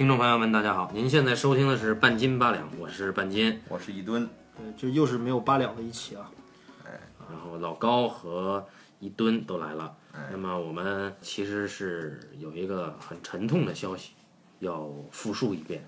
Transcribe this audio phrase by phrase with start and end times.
[0.00, 4.26] 听众朋友们，大家好，您现在收听的是半斤八两，我是半斤，我是一吨，
[4.56, 6.30] 对，这又是没有八两的一期啊。
[7.30, 8.64] 然后老高和
[8.98, 9.94] 一吨都来了。
[10.30, 14.12] 那么我们其实是有一个很沉痛的消息
[14.60, 15.86] 要复述一遍。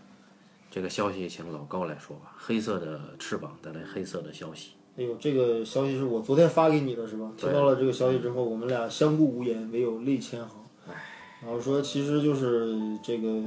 [0.70, 2.34] 这个消息请老高来说吧。
[2.36, 4.72] 黑色的翅膀带来黑色的消息。
[4.98, 7.32] 哎呦，这个消息是我昨天发给你的是吧？
[7.38, 10.58] 听到了这个消息之后，我们俩相顾无言，唯有泪千行。
[11.40, 13.42] 然后说，其实就是这个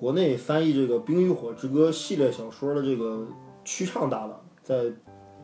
[0.00, 3.26] 国内翻译这个《冰与火之歌》系列小说的这个
[3.66, 4.84] 曲畅大佬，在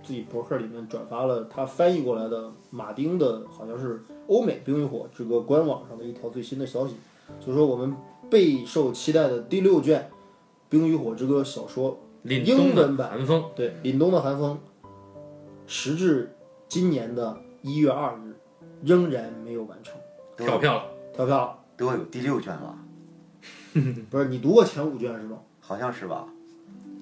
[0.03, 6.95] 自己博客里面转发了他翻译过来的马丁的，好像是欧美《冰与火之歌》官网上的一条最新的消息，
[7.39, 7.95] 就是说我们
[8.31, 10.01] 备受期待的第六卷
[10.71, 13.11] 《冰与火之歌》小说英凛冬的文版。
[13.11, 14.59] 寒风，对，凛冬的寒风，
[15.67, 16.35] 时至
[16.67, 18.35] 今年的一月二日，
[18.83, 20.01] 仍然没有完成，
[20.35, 20.85] 跳票了。
[21.13, 21.59] 跳票了。
[21.77, 22.75] 都有第六卷了，
[24.11, 25.37] 不是你读过前五卷是吧？
[25.61, 26.25] 好像是吧？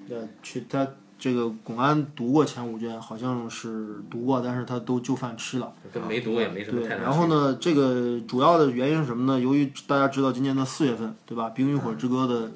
[0.09, 5.73] 呃，去他这个巩安读过前五卷，好像是读过，但是他都就饭吃了。
[5.91, 9.39] 跟没读也没什么对，太大然后呢，这个主要的原因是什么呢？
[9.39, 11.47] 由于大家知道今年的四月份，对吧？
[11.53, 12.51] 《冰与火之歌》的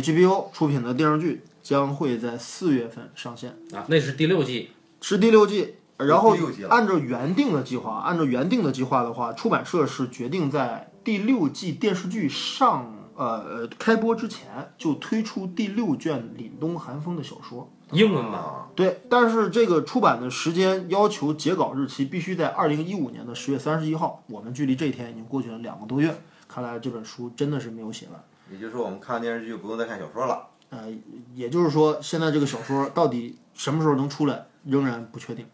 [0.00, 3.50] HBO 出品的电视剧将会在四月份上线。
[3.72, 4.70] 啊，那是第六季，
[5.00, 6.36] 是第六季，然后
[6.68, 17.68] 按照原定的计划，按照原定的计划的话，出版社是决定在第六季电视剧上呃开播之前就推出第六卷《凛冬寒风》的小说。
[17.92, 18.34] 英文版。
[18.34, 26.14] 啊，对，但是这个出版的时间要求截稿日期必须在二零一五年的十月三十一号，我们距离这一天已经过去了两个多月，
[26.48, 28.22] 看来这本书真的是没有写完。
[28.50, 30.46] 也就是说我们看电视剧就不用再看小说了。
[30.70, 30.92] 呃，
[31.32, 35.46] 也就是说，现在这个小说到底什么时候能出来，仍然不确定。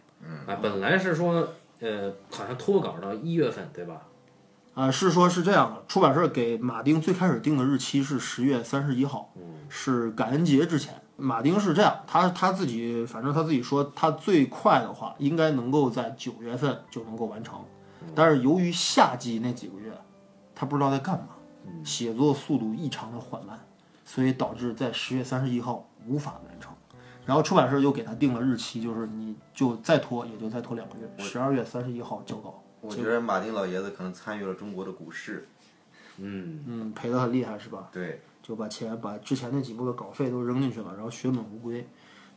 [0.47, 1.49] 啊，本来是说，
[1.81, 4.01] 呃，好像脱稿到一月份，对吧？
[4.75, 9.31] 啊、是说是这样的，出版社给马丁最开始定的日期是十月三十一号，
[9.69, 10.95] 是感恩节之前。
[11.17, 17.61] 马丁是这样，他他自己反正他自己说，他最快的话应该能够在九月份就能够完成，
[18.15, 19.93] 但是由于夏季那几个月，
[20.55, 21.29] 他不知道在干嘛，
[21.85, 23.61] 写作速度异常的缓慢，
[24.05, 26.73] 所以导致在十月三十一号无法完成。
[27.25, 32.61] 然后出版社又给他定了日期，就是你就再拖也就再拖两个月，十二月三十一号交稿。
[32.83, 35.49] 我觉得马丁老爷子可能参与了中国的股市，
[36.19, 37.89] 嗯，嗯，赔得很厉害是吧？
[37.93, 41.87] 对，就把钱把之前那几部的稿费都扔进去了，然后血本无归。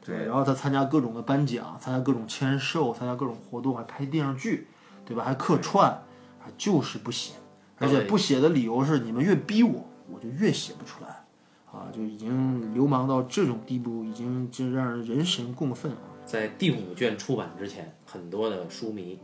[0.05, 4.67] 对然后他参加各种的颁奖，参加各种签售，参加各种活动，还拍电视剧，
[5.03, 5.23] 对吧？
[5.23, 5.99] 还客串，
[6.39, 7.33] 还就是不写，
[7.79, 11.25] 而且不写的理由是你们越逼我，我就越写不出来，
[11.71, 15.97] 啊，就已经流氓到这种地步，已经就让人人神共愤啊！
[16.23, 19.19] 在第五卷出版之前，很多的书迷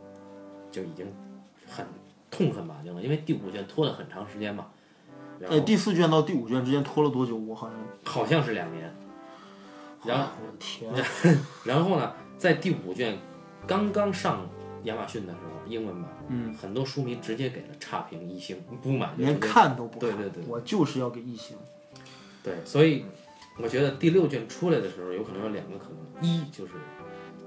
[0.71, 1.05] 就已经
[1.67, 1.85] 很
[2.29, 4.67] 痛恨马丁了，因为第五卷拖了很长时间嘛。
[5.39, 7.35] 然哎，后第四卷到第五卷之间拖了多久？
[7.35, 8.93] 我好像，好像是两年。
[10.03, 10.91] 然后，我的天，
[11.65, 13.17] 然后呢，在第五卷
[13.67, 14.47] 刚刚上
[14.85, 21.55] 亚马逊的时候，英文版，嗯，很多书迷直接给了差评一星，不满就连看都不看，对对对我就是要给一星。
[22.43, 23.05] 对，所以
[23.59, 26.73] 我觉得第六卷出来的时候，有可能有两个可能，一就是，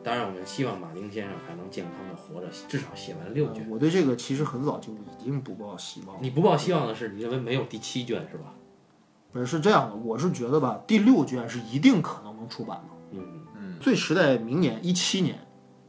[0.05, 3.69] 当然我们希望马丁先生还能健康的活着，至少写完六卷。
[3.71, 6.21] 我对这个其实很早就已经不抱希望了。
[6.23, 8.55] 你不抱希望的是，你认为没有第七卷是吧？
[9.33, 15.39] 不是是这样的，我是觉得吧，第六卷是一定可能能出版的，嗯嗯，最迟在明年一七年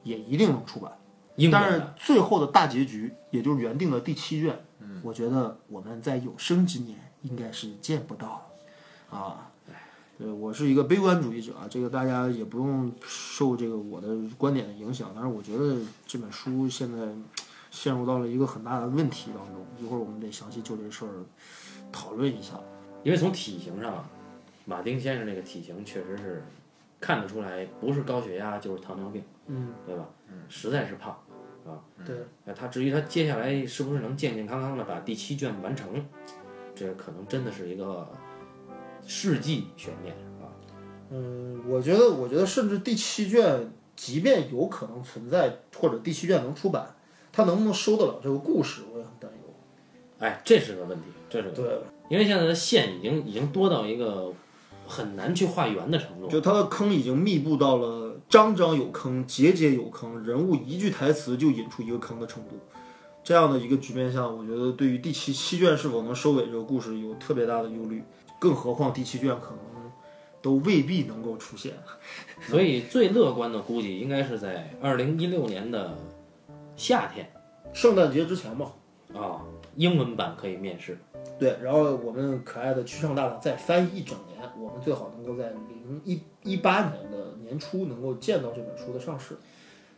[0.03, 0.91] 也一定能出版。
[1.51, 4.57] 但是最后的大结局，也就是原定的第七卷，
[5.03, 8.41] 我觉得我们在有生之年应该是见不到
[9.11, 9.51] 了啊。
[10.17, 15.11] 对，我是一个悲观主义者啊，这个大家也不用受这个我的观点的影响。
[15.13, 15.77] 但是我觉得
[16.07, 16.97] 这本书现在
[17.69, 21.11] 陷入到了一个很大的问题当中，一会儿我们得详细就这事儿
[21.91, 22.53] 讨论一下。
[23.03, 24.07] 因为从体型上，
[24.63, 26.43] 马丁先生这个体型确实是
[26.99, 30.07] 看得出来，不是高血压就是糖尿病，嗯，对吧？
[30.47, 31.17] 实在是胖。
[32.05, 32.15] 对。
[32.45, 36.05] 那他至于他接下来是不是能健健康康的把第七卷完成，
[36.73, 38.07] 这可能真的是一个
[39.05, 40.49] 世纪悬念啊。
[41.11, 46.95] 嗯，我觉得，我觉得甚至第七卷，即便有可能存在，或者第七卷能出版，
[47.31, 49.53] 它能不能收得了这个故事，我也很担忧。
[50.19, 51.79] 哎，这是个问题，这是个对，
[52.09, 54.33] 因为现在的线已经已经多到一个
[54.87, 56.27] 很难去画圆的程度。
[56.27, 62.57] 就它的坑已经密布到了章章有坑、节节有坑，人物一句台词就引出一个坑的程度。
[63.23, 68.03] 这样的一个局面下，我觉得对于第七七卷是否能收尾这个故事有特别大的忧虑，
[68.45, 69.91] 更何况第七卷可能
[70.39, 71.73] 都未必能够出现。
[72.41, 75.97] 所以最乐观的估计应该是在二零一六年的
[76.75, 77.27] 夏天
[77.73, 78.71] 圣诞节之前吧，
[79.15, 79.41] 啊，
[79.75, 80.95] 英文版可以面世。
[81.39, 89.35] 对，然后我们可爱的曲上大大再翻译一整年，我们最好能够在零一一八年的年初能够见到这本书的上市，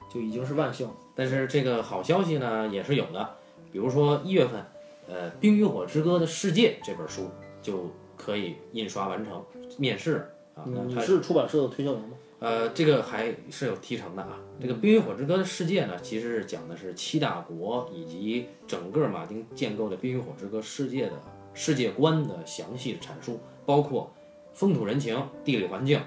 [0.10, 0.94] 就已经是万幸了。
[1.14, 3.30] 但是这个好消息呢也是有的，
[3.74, 4.66] 比如说一月份，
[5.10, 7.30] 呃，《冰与火之歌的世界》这本书
[7.62, 9.46] 就可以印刷完成
[9.78, 10.66] 面试啊。
[10.66, 12.10] 你它是出版社的推销员吗？
[12.40, 14.38] 呃，这个还是有提成的啊。
[14.60, 21.16] 这个《冰与火之歌的世界》呢，其实是讲的是七大国以及整个马丁建构的《冰与火之歌世界》的
[21.56, 24.12] 世界观的详细的阐述，包括
[24.54, 26.00] 风土人情、地理环境，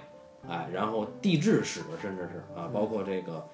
[0.48, 3.44] 哎，然后地质史，甚至是啊，包括这个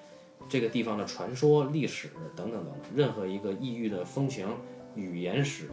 [0.47, 4.47] 这个地方的传说、历史等等等等，任何一个异域的风情、
[4.93, 5.69] 语言史，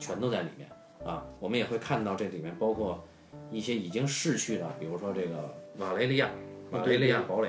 [0.00, 0.68] 全都在里面
[1.04, 1.26] 啊。
[1.38, 3.06] 我们也会看到这里面包括
[3.50, 6.30] 一些已经逝去的，比如说这个瓦雷利亚。
[6.70, 7.48] 瓦雷利亚堡垒，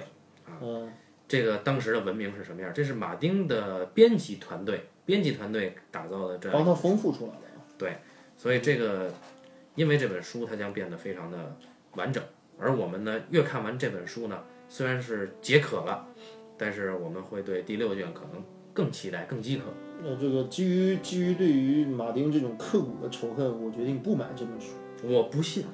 [0.61, 0.91] 嗯，
[1.27, 2.71] 这个当时的文明是什么样？
[2.71, 7.41] 这是马丁的编辑团队，编辑团队打造的这样帮他丰富出来的。
[7.75, 7.97] 对，
[8.37, 9.11] 所以这个
[9.73, 11.57] 因为这本书它将变得非常的
[11.93, 12.23] 完整，
[12.59, 16.05] 而我们呢越看完这本书呢，虽然是解渴了，
[16.55, 18.43] 但是我们会对第六卷可能
[18.75, 19.63] 更期待、更饥渴。
[20.03, 25.65] 那这个基于基于对于马丁这种刻骨的仇恨，我决定不买这本书，我不信。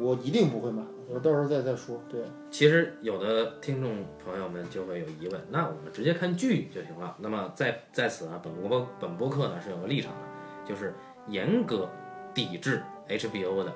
[0.00, 2.00] 我一定不会买，我到时候再再说。
[2.08, 7.14] 对，其实有的听众朋友们就会有疑问，那我们直接看剧就行了。
[7.20, 10.94] 那么在在此啊，本播本播客呢是有个立场的，就是
[11.28, 11.86] 严格
[12.32, 13.70] 抵制 HBO 的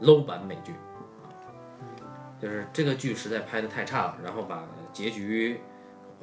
[0.00, 0.72] low 版美剧，
[2.40, 5.60] 就是这个剧实在拍的太差了，然后把结局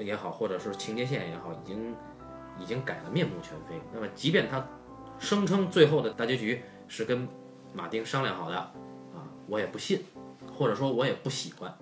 [0.04, 1.96] 也好，或者是情节线也好，已经
[2.60, 3.82] 已经改得面目全非。
[3.94, 4.66] 那么即便他
[5.20, 7.28] 声称最后的大结局是跟
[7.74, 10.02] 马丁商量好的啊，我也不信，
[10.54, 11.74] 或者说我也不喜欢。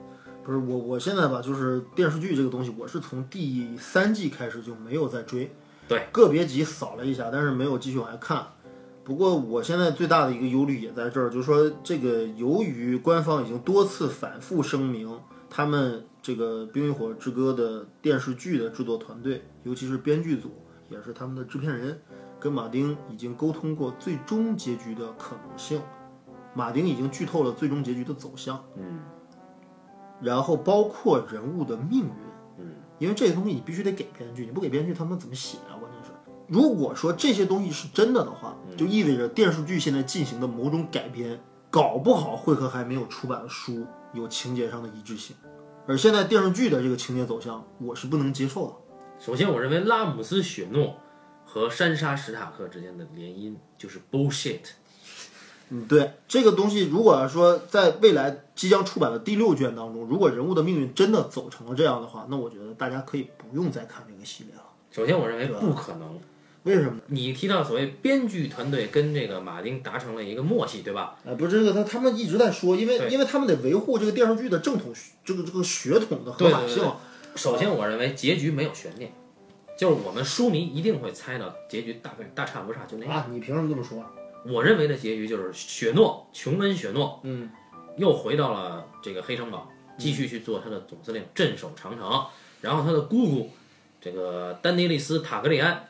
[0.44, 5.52] 不是我我现在吧，就是电视剧这个东西，我是从第三季开始就没有再追，
[5.88, 8.48] 对，个别集扫了一下，但是没有继续往下看。
[9.04, 15.20] 不过我现在最大的一个忧虑也在这儿，就是说这个由于官方已经多次反复声明，
[15.50, 20.52] 他们这个《冰与火之歌》的电视剧的制作团队，尤其是编剧组，
[20.90, 22.00] 也是他们的制片人，
[22.40, 25.82] 跟马丁已经沟通过最终结局的可能性。
[26.54, 29.00] 马丁已经剧透了最终结局的走向，嗯，
[30.22, 32.12] 然后包括人物的命运，
[32.58, 32.66] 嗯，
[32.98, 35.78] 因为这些东西你必须得给编剧，你不给编剧，他们怎么写啊？
[35.80, 36.12] 关键是，
[36.48, 45.36] 如果说这些东西是真的的话，就意味着电视剧现在进行的某种改编，搞不好会和还没有出版的书有情节上的一致性，
[45.88, 48.74] 而现在电视剧的这个情节走向，我是不能接受的。
[49.20, 50.98] 首先，我认为拉姆斯雪诺
[51.46, 54.62] 和珊莎史塔克之间的联姻就是 bullshit。
[55.70, 64.64] 嗯，对这个东西，如果说在未来即将出版的第六卷当中，如果人物的命运真的走成了这样的话，那我觉得大家可以不用再看这个系列了。
[64.90, 66.20] 首先，我认为不可能。
[66.64, 67.02] 为什么呢？
[67.08, 71.18] 你提到所谓编剧团队跟这个马丁达成了一个默契，对吧？
[71.26, 76.76] 哎，不是这个，他他们一直在说，因为因为他们得维护这个电视剧的正统这个这个血统的合法性。
[76.76, 76.92] 对对对
[77.36, 79.14] 首先，我认为结局没有悬念，
[79.78, 83.16] 就是我们书迷一定会猜到结局大概大差不差，就那样。
[83.16, 84.04] 啊，你凭什么这么说？
[84.46, 87.50] 我认为的结局就是雪诺琼恩雪诺嗯，
[87.98, 92.26] 又回到了这个黑城堡，继续去做他的总司令，镇守长城。
[92.62, 93.50] 然后他的姑姑
[94.02, 95.89] 这个丹尼利斯塔格里安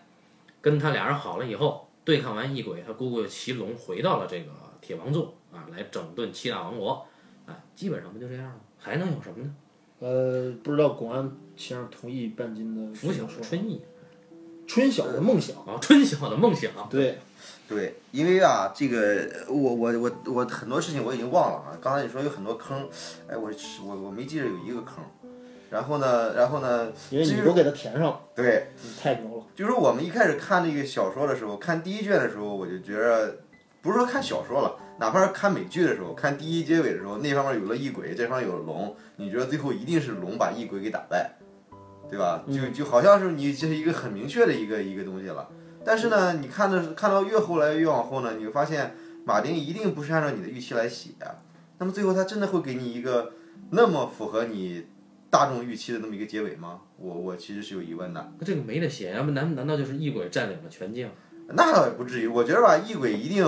[0.62, 4.52] 跟他俩人好了以后，对抗完异鬼，他姑姑又骑龙回到了这个
[4.82, 7.06] 铁王座啊，来整顿七大王国。
[7.46, 8.56] 啊，基本上不就这样吗？
[8.78, 9.56] 还能有什么呢？
[10.00, 13.82] 呃，不知道广安先生同意半斤的拂晓说春意
[14.68, 15.58] 春晓的梦想。
[15.66, 16.72] 啊，春晓的梦想。
[16.90, 17.18] 对，
[17.68, 21.78] 对，因为啊，这个我我我我很多事情我已经忘了啊。
[21.82, 22.88] 刚才你说有很多坑，
[23.28, 23.52] 哎，我
[23.84, 25.04] 我我没记着有一个坑。
[25.72, 29.39] 然后呢，然后呢，因为你都给他填上了，对，你太牛了。
[29.60, 33.40] 就是我们一开始看那个小说的时候，看第一卷的时候，我就觉着，
[33.82, 41.34] 不是说看小说了，哪怕是看美剧的时候，看第一结尾的时候，那方面有了异鬼，这方面有了龙，你觉得最后一定是龙把异鬼给打败，
[42.10, 42.42] 对吧？
[42.48, 45.50] 就就好像是你这是一个很明确的一个一个东西了。
[45.84, 51.10] 但是呢，你看的看到越后来越往后呢，你会发现马丁一定不是按照你的预期来写，
[51.80, 53.34] 那么最后他真的会给你一个
[53.72, 54.86] 那么符合你
[55.30, 56.82] 大众预期的那么一个结尾吗？
[56.98, 58.34] 我我其实是有疑问的。
[58.40, 61.10] 那这个没得写，要不难难道就是异鬼占领了全境？
[61.48, 63.46] 那倒也不至于，我觉得吧，异鬼一定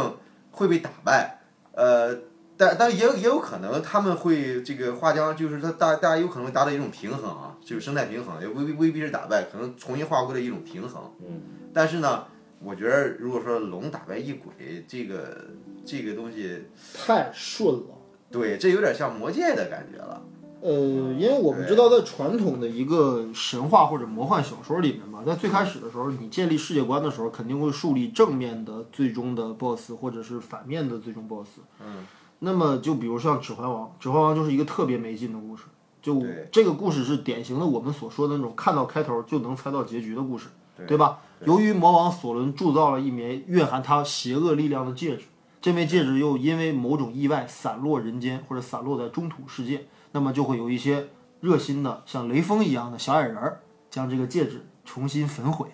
[0.51, 1.39] 会被打败，
[1.73, 2.15] 呃，
[2.57, 11.11] 但但也有也有可能他们会这个画江，就是他大大家有可能会达到一种平衡啊，就是生态平衡，也未必未必是打败，可能重新划归了一种平衡。
[11.19, 11.41] 嗯，
[11.73, 12.25] 但是呢，
[12.63, 15.45] 我觉得如果说龙打败异鬼，这个
[15.85, 16.63] 这个东西，
[17.05, 17.97] 太顺了。
[18.31, 20.23] 对，这有点像魔戒的感觉了。
[20.61, 20.71] 呃，
[21.13, 31.59] 因为我们知道，在传统的一个神话或者魔幻小说里面嘛，在最开始的时候，你建立世界观的时候，肯定会树立正面的最终的 BOSS，或者是反面的最终 BOSS。
[31.83, 32.05] 嗯，
[32.39, 35.63] 那么就比如像《指环王》，《指环王》就是一个特别没劲的故事。
[36.01, 41.19] 就这个故事是典型的我们所说的那种看到开头就能猜到结局的故事，对对吧？
[41.45, 45.25] 由于魔王索伦铸造了一枚蕴含他邪恶力量的戒指，
[45.61, 51.07] 这枚戒指又因为某种意外散落人间或者散落在中土世界，那么就会有一些
[51.39, 55.67] 热心的像雷锋一样的小矮人儿将这个戒指重新焚毁。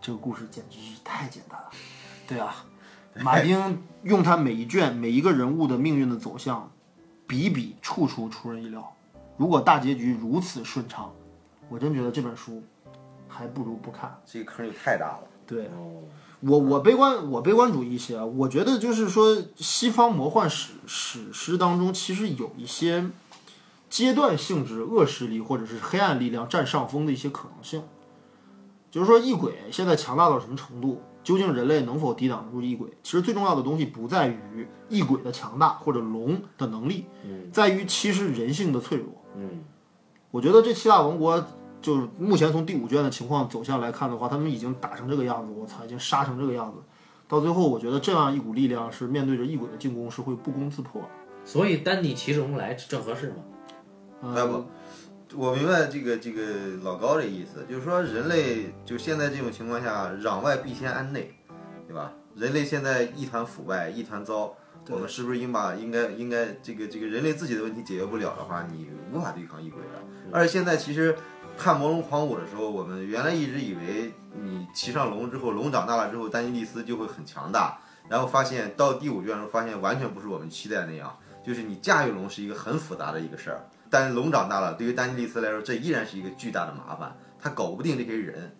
[0.00, 1.68] 这个故事简直是太简单了，
[2.26, 2.64] 对啊，
[3.22, 6.70] 马丁用他每一卷每一个人物的命运的走向，
[7.26, 8.96] 比比处处出人意料。
[9.36, 11.12] 如果大结局如此顺畅，
[11.68, 12.62] 我真觉得这本书
[13.28, 14.18] 还不如不看。
[14.24, 15.20] 这个坑就太大了。
[15.46, 16.02] 对哦，
[16.40, 18.24] 我，我悲观，我悲观主义一些啊。
[18.24, 23.10] 我觉得就是说，西方魔幻史史诗当中，其实有一些
[23.90, 27.82] 阶段性质恶势力或者是黑暗力量占上风的一些可能性。
[28.90, 31.02] 就是说，异鬼现在强大到什么程度？
[31.22, 32.88] 究竟人类能否抵挡住异鬼？
[33.02, 37.04] 其实最重要的东西不在于异鬼的强大或者龙的能力，
[37.52, 39.06] 在于其实人性的脆弱。
[39.36, 39.62] 嗯，
[40.30, 41.44] 我觉得这七大王国，
[41.82, 46.78] 就是目前从第五卷的情况走向来看的话，他们已经打成这个样子，我操，已经杀成这个样子。
[47.28, 51.02] 到最后，我觉得这样一股力量是面对着异鬼的进攻是会不攻自破。
[51.44, 53.36] 所以丹尼骑士红来正合适吗？
[54.22, 54.64] 哎不，
[55.34, 56.42] 我明白这个这个
[56.82, 61.34] 老高的意思，就是说人类就现在这种情况下，攘外必先安内，
[61.86, 62.12] 对吧？
[62.36, 64.54] 人类现在一团腐败，一团糟，
[64.88, 69.88] 我们是不是应把应该应该这个这个人类自己的问题解决不了的话，你无法对抗异鬼的。
[70.30, 71.16] 而且现在其实
[71.56, 83.66] 看魔龙狂舞的时候，我们原来一直以为你骑上龙之后，龙长大了之后，丹尼利斯就会很强大，然后发现到第五卷的时候，发现完全不是我们期待的那样，就是你驾驭龙是一个很复杂的一个事儿。
[83.90, 88.56] 但是龙长大了，对于丹尼利斯来说，这依然是一个巨大的麻烦，他搞不定这些人。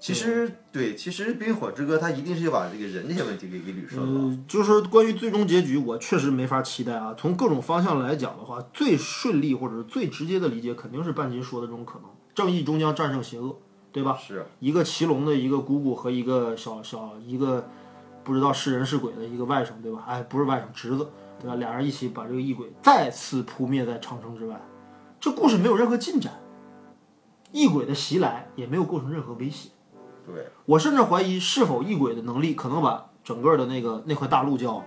[0.00, 4.20] 其实，对，其实《冰与火之歌》它一定是要把这个人这些问题给给捋顺了。
[4.22, 7.14] 嗯，就是关于最终结局，我确实没法期待啊。
[7.16, 13.56] 从各种方向来讲的话，最顺利或者是最直接的理解，肯定是半斤说的这种可能：正义终将战胜邪恶，
[13.92, 14.18] 对吧？
[14.18, 17.68] 是，一个骑龙的一个姑姑和一个小小一个
[18.24, 20.02] 不知道是人是鬼的一个外甥，对吧？
[20.06, 21.06] 哎，不是外甥，侄子，
[21.40, 21.56] 对吧？
[21.56, 24.60] 俩人一起把这个异鬼再次扑灭在长城之外。
[25.20, 26.32] 这故事没有任何进展，
[27.52, 29.70] 异鬼的袭来也没有构成任何威胁。
[30.26, 34.82] 对，我甚至怀疑是否异鬼的能力可能把整个的那个那块大陆叫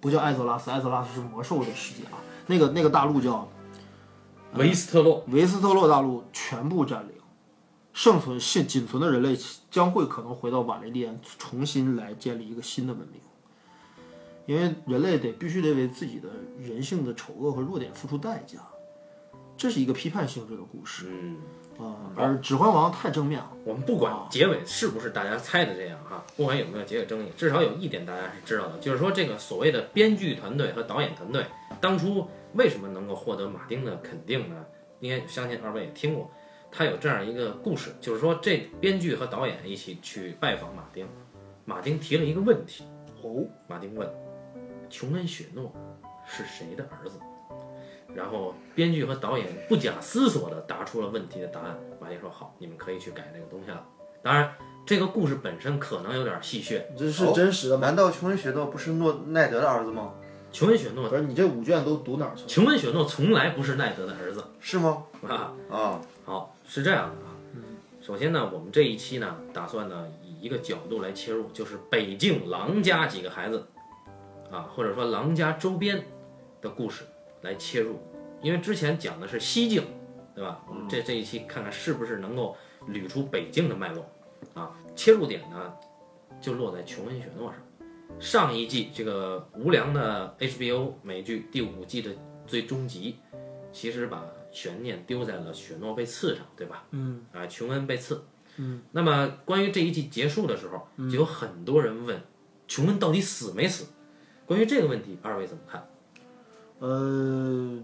[0.00, 3.48] 不叫艾泽拉斯，艾泽拉斯是魔兽的世界啊，那个那个大陆叫
[4.54, 7.14] 维斯特洛，维斯特洛大陆全部占领，
[7.92, 9.36] 剩存现仅存的人类
[9.70, 13.20] 将会可能回到瓦雷利安，重新来建立一个新的文明，
[14.46, 18.58] 因为人类得必须得为自己的人性的丑恶和弱点付出代价，
[19.56, 21.36] 这是一个批判性质的故事嗯，
[21.86, 23.52] 啊、而《指环王》太正面了。
[23.64, 31.46] 我们不管结尾是不是大家猜的这样哈，不管有没有结尾争议，至少有一点大家是知道的，就是说这个所谓的编剧团队和导演团队
[31.80, 34.64] 当初为什么能够获得马丁的肯定呢？
[35.00, 36.30] 应该相信二位也听过，
[36.70, 41.08] 他有这样一个故事，就是说这编剧和导演一起去拜访马丁，
[41.64, 42.84] 马丁提了一个问题，
[43.22, 44.08] 哦，马丁问：
[44.92, 45.72] 琼恩·雪诺
[46.26, 47.18] 是谁的儿子？
[48.14, 51.78] 然后编剧和导演不假思索地答出了问题的答案。
[51.98, 53.82] 马爷说：“好，你们可以去改这个东西了。”
[54.22, 54.52] 当然，
[54.84, 56.82] 这个故事本身可能有点戏谑。
[56.94, 57.86] 这是真实的吗？
[57.86, 60.12] 难道琼恩·雪诺不是诺奈德的儿子吗？
[60.52, 62.48] 琼恩·雪诺，不是你这五卷都读哪儿去了？
[62.48, 65.04] 琼恩·雪诺从来不是奈德的儿子是吗？
[65.26, 65.54] 啊。
[65.70, 67.32] 啊，好，是这样的啊。
[68.02, 73.64] 首先呢，我们这一期呢，打算呢以一个角度来切入，就是北境狼家几个孩子，
[74.52, 76.04] 啊，或者说狼家周边
[76.60, 77.02] 的故事
[77.40, 77.98] 来切入。
[78.42, 79.82] 因为之前讲的是西境，
[80.34, 80.64] 对吧？
[80.68, 82.56] 我们这这一期看看是不是能够
[82.88, 84.04] 捋出北境的脉络，
[84.54, 85.72] 啊，切入点呢
[86.40, 87.60] 就落在琼恩·雪诺上。
[88.18, 92.10] 上一季这个无良的 HBO 美剧第五季的
[92.46, 93.16] 最终集，
[93.72, 96.84] 其实把悬念丢在了雪诺被刺上，对吧？
[96.90, 98.22] 嗯啊，琼恩被刺。
[98.58, 102.20] 嗯，那么关于这一季结束的时候，就有很多人问，
[102.68, 103.86] 琼恩到底死没死？
[104.52, 105.88] 关于这个问题，二位怎么看？
[106.80, 107.82] 呃，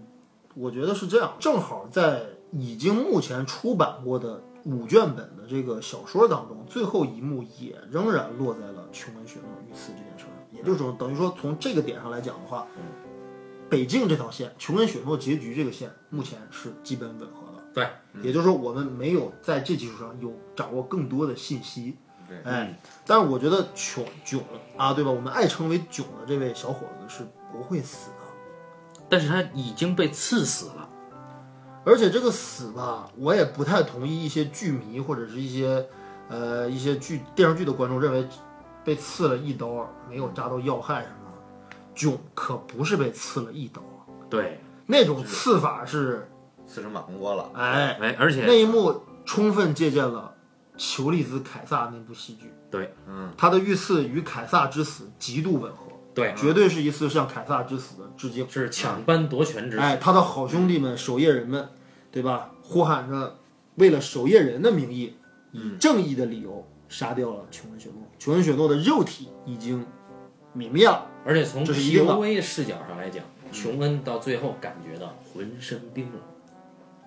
[0.53, 2.21] 我觉得是这样，正好在
[2.51, 10.27] 已经目前出版过的五卷本的这个小说当中，最后一幕也仍然落在了琼恩·雪诺遇刺这件事上。
[10.51, 12.67] 也就是说，等于说从这个点上来讲的话，
[13.67, 17.63] 北境这条线，琼恩·雪诺结局这个线，目前是基本吻合的。
[17.73, 17.87] 对，
[18.21, 21.97] 也就是说，我们没有在这基础上有掌握更多的信息。
[22.29, 24.41] 对哎，但是我觉得囧囧
[24.77, 25.09] 啊，对吧？
[25.09, 28.15] 我们爱称为囧的这位小伙子是不会死的。
[29.09, 30.87] 但是他已经被刺死了。
[31.83, 35.83] 而且这个死吧，我也不太同意一些剧迷或者是一些
[36.27, 38.27] 呃一些剧电视剧的观众认为
[38.83, 41.75] 被刺了一刀没有扎到要害什么的。
[41.95, 43.81] 囧可不是被刺了一刀，
[44.29, 46.29] 对，那种刺法是
[46.67, 47.49] 刺成马蜂窝了。
[47.55, 50.35] 哎，哎，而且那一幕充分借鉴了
[50.79, 52.51] 裘利兹凯撒那部戏剧。
[52.71, 58.49] 对，嗯，他的遇刺与凯撒之死极度吻合，对绝对是一次向凯撒之死的致敬。
[58.49, 61.67] 是抢班夺权之哎，他的好兄弟们、守夜人们，
[62.09, 62.51] 对吧？
[62.63, 63.37] 呼喊着
[63.75, 65.15] 为了守夜人的名义，
[65.51, 68.01] 以正义的理由杀掉了琼恩·雪诺。
[68.17, 69.85] 琼恩·雪诺的肉体已经
[70.55, 71.05] 泯灭了。
[71.25, 76.21] 而且从这是一定的 POV 视角上来讲，琼恩到最后感觉到浑身冰冷，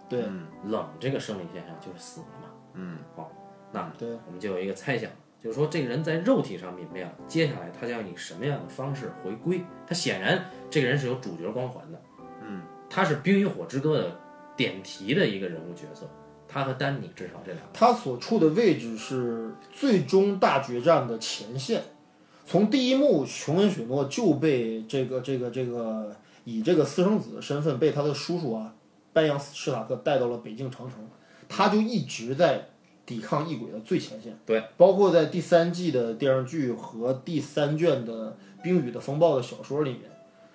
[0.08, 2.48] 对嗯冷这个生理现象就是死了嘛。
[2.74, 3.30] 嗯，好，
[3.72, 5.10] 那对，我们就有一个猜想，
[5.42, 9.62] 就是说这个人在肉体上泯灭了，接下来他将以什么样的方式回归？
[9.86, 12.00] 他显然这个人是有主角光环的，
[12.46, 14.16] 嗯，他是《冰与火之歌》的
[14.56, 16.06] 点题的一个人物角色，
[16.46, 21.82] 他和丹尼至少这两个，他所处的位置是最终大决战的前线。
[22.44, 26.14] 从第一幕，琼恩·雪诺就被这个这个这个
[26.44, 28.74] 以这个私生子的身份被他的叔叔啊
[29.12, 30.98] 班扬史塔克带到了北境长城，
[31.48, 32.68] 他就一直在
[33.14, 34.38] 抵抗异鬼的最前线。
[34.46, 38.30] 对，包括在第三季的电视剧和第三卷的
[38.62, 40.02] 《冰雨的风暴》的小说里面，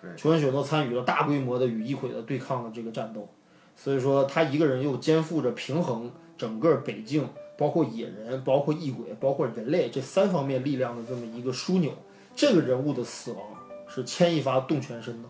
[0.02, 3.28] 对琼恩·雪都参与了大规模的与异鬼的对抗的这个战斗。
[3.76, 11.92] 所以说，他一个人又肩负着平衡整个北境，包括野人、包括异鬼、包括人类这三方面力量的这么一个枢纽。
[12.36, 13.42] 这个人物的死亡
[13.88, 15.30] 是牵一发动全身的。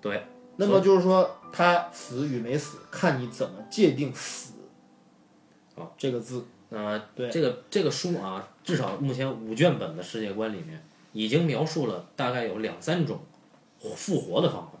[0.00, 0.24] 对，
[0.56, 4.54] 那么就是说，他死与没死，看你怎么界定“死”
[5.76, 6.44] 啊这个字。
[6.74, 13.20] 呃，对这个这个书啊，至少目前五卷本的世界观里面，已经描述了大概有两三种
[13.94, 14.72] 复活的方法，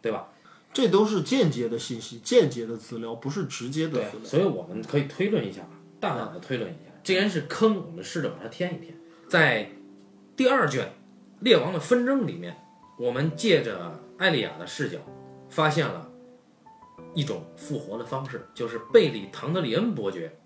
[0.00, 0.28] 对吧？
[0.72, 4.24] 这都是间接的信息、间接的资料，不是直接的资，料。
[4.24, 5.62] 所以我们可以推论一下，
[6.00, 8.96] 大胆的推论一下，既然是坑，我们试着把它填一填。
[9.28, 9.70] 在
[10.34, 10.86] 第二卷
[11.40, 12.56] 《列王的纷争》里面，
[12.98, 14.98] 我们借着艾莉亚的视角，
[15.48, 16.10] 发现了
[17.14, 20.36] 一种复活的方式，就是贝里唐德里恩伯爵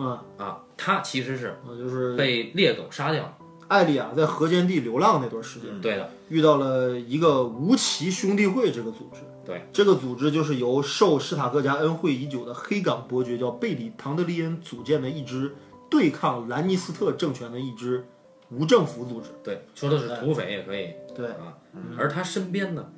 [0.00, 3.36] 嗯，啊，他其实是啊，就是被猎狗杀掉了。
[3.68, 9.20] 艾丽亚在河间地流浪那段时间，对的，遇到了一个无奇兄弟会这个组织。
[9.44, 15.54] 对，这个组织就是由受史塔克家恩惠已久的黑港伯爵叫贝里唐德利恩组建的一支
[15.88, 18.04] 对抗兰尼斯特政权的一支
[18.50, 19.28] 无政府组织。
[19.44, 21.56] 对，说的是土匪也可以对，啊。
[21.96, 22.90] 而他身边呢，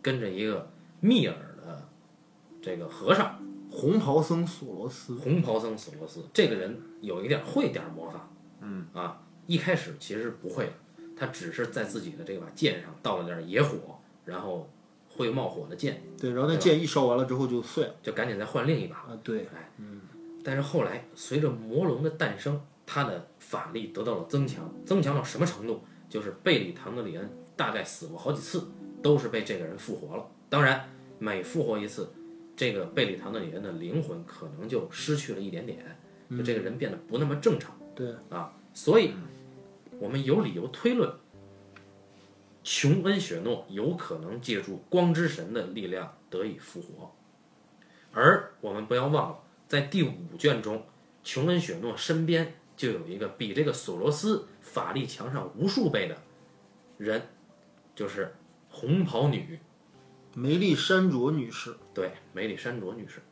[0.00, 0.70] 跟着一个
[1.00, 1.82] 密尔的
[2.62, 3.38] 这个和尚，
[3.80, 5.14] 红袍僧索罗斯。
[5.14, 8.28] 红袍僧索罗斯这个人有一点会点魔法，
[8.60, 10.72] 嗯啊，一开始其实不会的，
[11.16, 14.68] 他只是在自己的这把剑上倒了点野火，然后
[15.08, 17.94] 会冒火的剑，对，然后那剑一烧完了之后就碎了。
[18.02, 18.96] 就赶紧再换另一把。
[18.98, 19.46] 啊，对，
[19.78, 20.02] 嗯
[20.44, 25.82] 但是后来随着魔龙的诞生，他的法力得到了增强，增强到什么程度？
[26.08, 28.66] 就是贝里唐德里恩大概死过好几次，
[29.00, 30.26] 都是被这个人复活了。
[30.48, 32.10] 当然，每复活一次，
[32.60, 35.78] 这个贝里唐顿里人的灵魂可能就失去了一点点，
[36.28, 37.74] 就这个人变得不那么正常。
[37.94, 39.14] 对啊，所以
[39.98, 41.10] 我们有理由推论，
[42.62, 47.10] 琼恩·雪诺有可能借助光之神的力量得以复活。
[48.12, 50.84] 而我们不要忘了，在第五卷中，
[51.24, 56.18] 琼恩·雪诺身边就有一个比这个索罗斯法力强上无数倍的
[56.98, 57.22] 人，
[57.94, 58.34] 就是
[58.68, 59.58] 红袍女，
[60.34, 61.74] 梅丽珊卓女士。
[61.92, 63.22] 对，梅丽珊卓女士。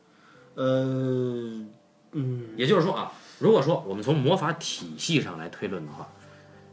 [0.55, 1.65] 呃，
[2.11, 6.07] 嗯，也就是说啊，如果说我们从魔法体系上来推论的话，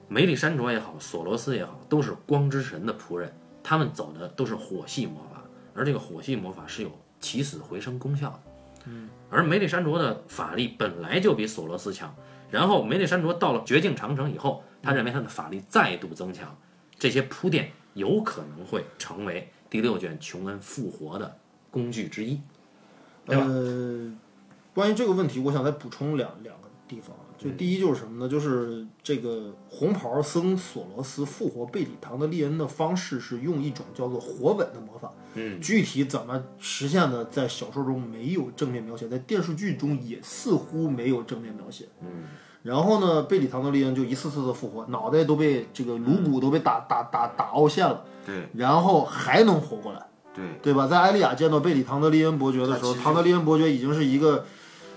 [0.09, 5.43] 梅丽珊卓也好，索罗斯也好，都是光之神的仆人，他们走的都是火系魔法，
[5.75, 8.41] 而这个火系魔法是有起死回生功效的。
[8.87, 12.15] 嗯，而梅丽珊卓的法力本来就比索罗斯强，
[12.51, 16.57] 然后梅丽珊卓到了绝境长城以后，他认为他的法力再度增强，
[16.99, 21.39] 这些铺垫有可能会成为第六卷琼恩复活的
[21.71, 22.41] 工具之一。
[23.25, 24.13] 对吧呃，
[24.73, 27.17] 关于这个问题，我想再补充两两个地方。
[27.17, 28.27] 啊就第一就是什么呢？
[28.27, 35.13] 就是这个红袍僧索罗斯复活贝里唐的利恩的方式是用一种叫做活吻的魔法。
[35.35, 41.87] 嗯，具体怎么实现的，在小说中没有正面描写，在电视剧中也似乎没有正面描写。
[42.01, 42.25] 嗯，
[42.67, 50.05] 然后呢，贝里唐德利恩就一次次的复活，脑袋都被这个颅骨都被打打打打凹陷了，对然后还能活过来。
[50.35, 50.89] 对，对吧？
[50.89, 54.45] 在艾莉亚见到贝里唐德利恩伯爵的时候，唐德利恩伯爵已经是一个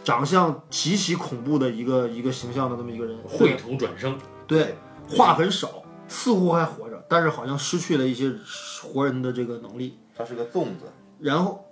[0.03, 4.17] 长相极其恐怖的一个一个形象的这么一个人，秽土转生。
[4.47, 4.75] 对，
[5.07, 8.33] 话很少，似乎还活着，但是好像失去了一些
[8.81, 9.99] 活人的这个能力。
[10.17, 11.63] 他是个粽子，然后，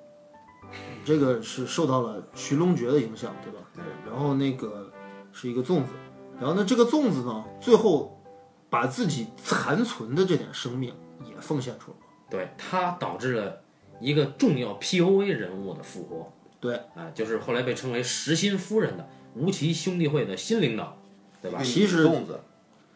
[1.03, 3.60] 这个是受到了寻龙诀的影响，对吧？
[3.73, 3.83] 对。
[4.10, 4.89] 然后那个
[5.39, 5.89] 是一个粽子，
[6.39, 8.19] 然后呢，这个粽子呢，最后
[8.71, 10.91] 把自己残存的这点生命
[11.23, 11.97] 也奉献出了。
[12.28, 13.62] 对，它导致了
[14.00, 16.34] 一个重要 POA 人物的复活。
[16.60, 20.97] 对，啊，就是后来被称为实心夫人的吴奇兄弟会的新领导，
[21.39, 21.62] 对吧？
[21.63, 22.39] 其实粽子，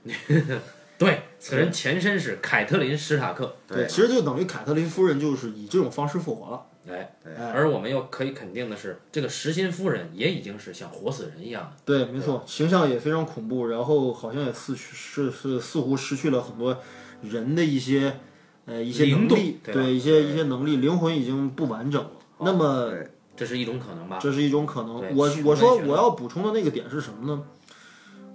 [0.97, 3.56] 对，此人前身是凯特琳·史塔克。
[3.67, 6.65] 对，其实就等于凯特琳夫人就是以这种方式复活了。
[6.87, 11.71] 哎，对而我们又可以肯定的是，这个实心夫人也已经是像活死人一样的。
[11.85, 16.77] 对，没错，形象也非常恐怖，然后好像也似去是是似乎失去了很多
[17.21, 18.19] 人的一些
[18.65, 22.11] 呃一些能灵动力，对对一些一些能力，灵魂已经不完整了。
[22.39, 22.91] 那么，
[23.35, 24.17] 这是一种可能吧？
[24.19, 25.15] 这是一种可能。
[25.15, 27.43] 我我说我要补充的那个点是什么呢？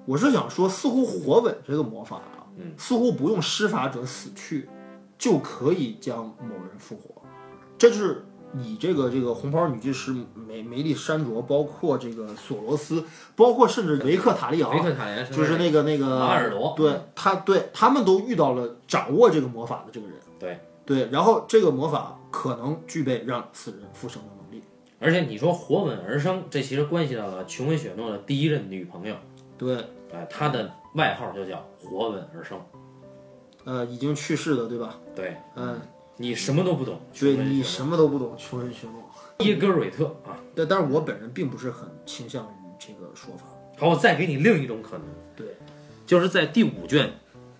[0.04, 4.68] 我是想说，似乎火吻这个魔法啊，嗯似乎不用施法者死去
[5.18, 7.22] 就可以将某人复活，
[7.76, 8.24] 这就是
[8.60, 20.58] 以这个这个红袍女祭司梅梅丽珊卓，包括这个索罗斯，包括甚至维克塔利昂，维克塔连就是那个那个马尔罗对他对他们都遇到了掌握这个魔法的这个人，对。
[20.86, 24.62] 对，然后这个魔法可能具备让死人复生的能力，
[25.00, 29.16] 而且你说活吻而生，这其实关系到了琼恩·雪诺的第一任女朋友，
[29.58, 29.78] 对，
[30.14, 32.56] 哎，她的外号就叫活吻而生。
[33.64, 34.96] 呃，已经去世的，对吧？
[35.12, 35.34] 对。
[35.56, 35.80] 嗯，
[36.18, 38.94] 你什么都不懂，对你什么都不懂，穷人学诺。
[38.94, 40.36] 诺伊戈瑞特啊。
[40.54, 42.48] 但但是我本人并不是很倾向于
[42.78, 43.44] 这个说法。
[43.78, 45.46] 好，我再给你另一种可能，对，
[46.06, 47.06] 就是在第五卷《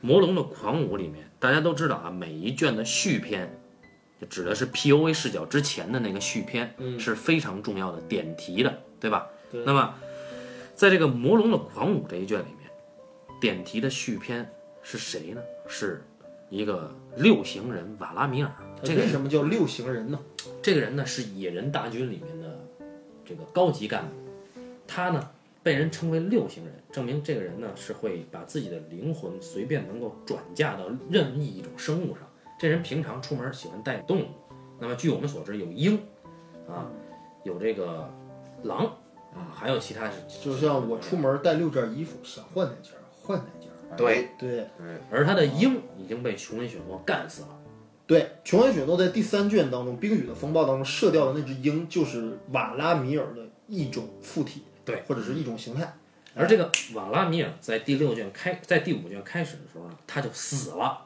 [0.00, 3.54] 魔龙的狂舞》里面，大家都知道啊，每一卷的续篇，
[4.18, 9.26] 就指的是 POA 视角之前的那个续篇，嗯是非常重要的点题的，对吧？
[9.52, 9.94] 对那么，
[10.74, 12.70] 在这个《魔龙的狂舞》这一卷里面，
[13.38, 14.50] 点题的续篇
[14.82, 15.42] 是谁呢？
[15.68, 16.02] 是
[16.50, 18.50] 一个六行人瓦拉米尔。
[18.82, 20.18] 这个为什么叫六行人呢？
[20.62, 22.58] 这个人呢是野人大军里面的
[23.24, 25.30] 这个高级干部，他呢
[25.62, 32.18] 被人称为六行人，证明这个人呢是会把自己的灵魂随便能够转嫁到任意一种生物上。
[32.58, 34.26] 这人平常出门喜欢带动物，
[34.78, 35.98] 那么据我们所知有鹰，
[36.68, 36.86] 啊，
[37.44, 38.08] 有这个
[38.62, 38.84] 狼，
[39.34, 43.55] 啊，还有其他是，就像我出门带六件衣服，想换哪件换哪件。
[43.96, 44.66] 对，对
[45.10, 47.48] 而他的鹰已经被琼恩·雪诺干死了。
[48.06, 55.92] 对，琼恩·雪诺在第三卷当中《冰雨的风暴》当中射掉的那只鹰，就是瓦拉米尔的一种附体，对，或者是一种形态。
[56.34, 61.02] 而这个瓦拉米尔在第六卷开，在第五卷开始的时候呢，他就死了。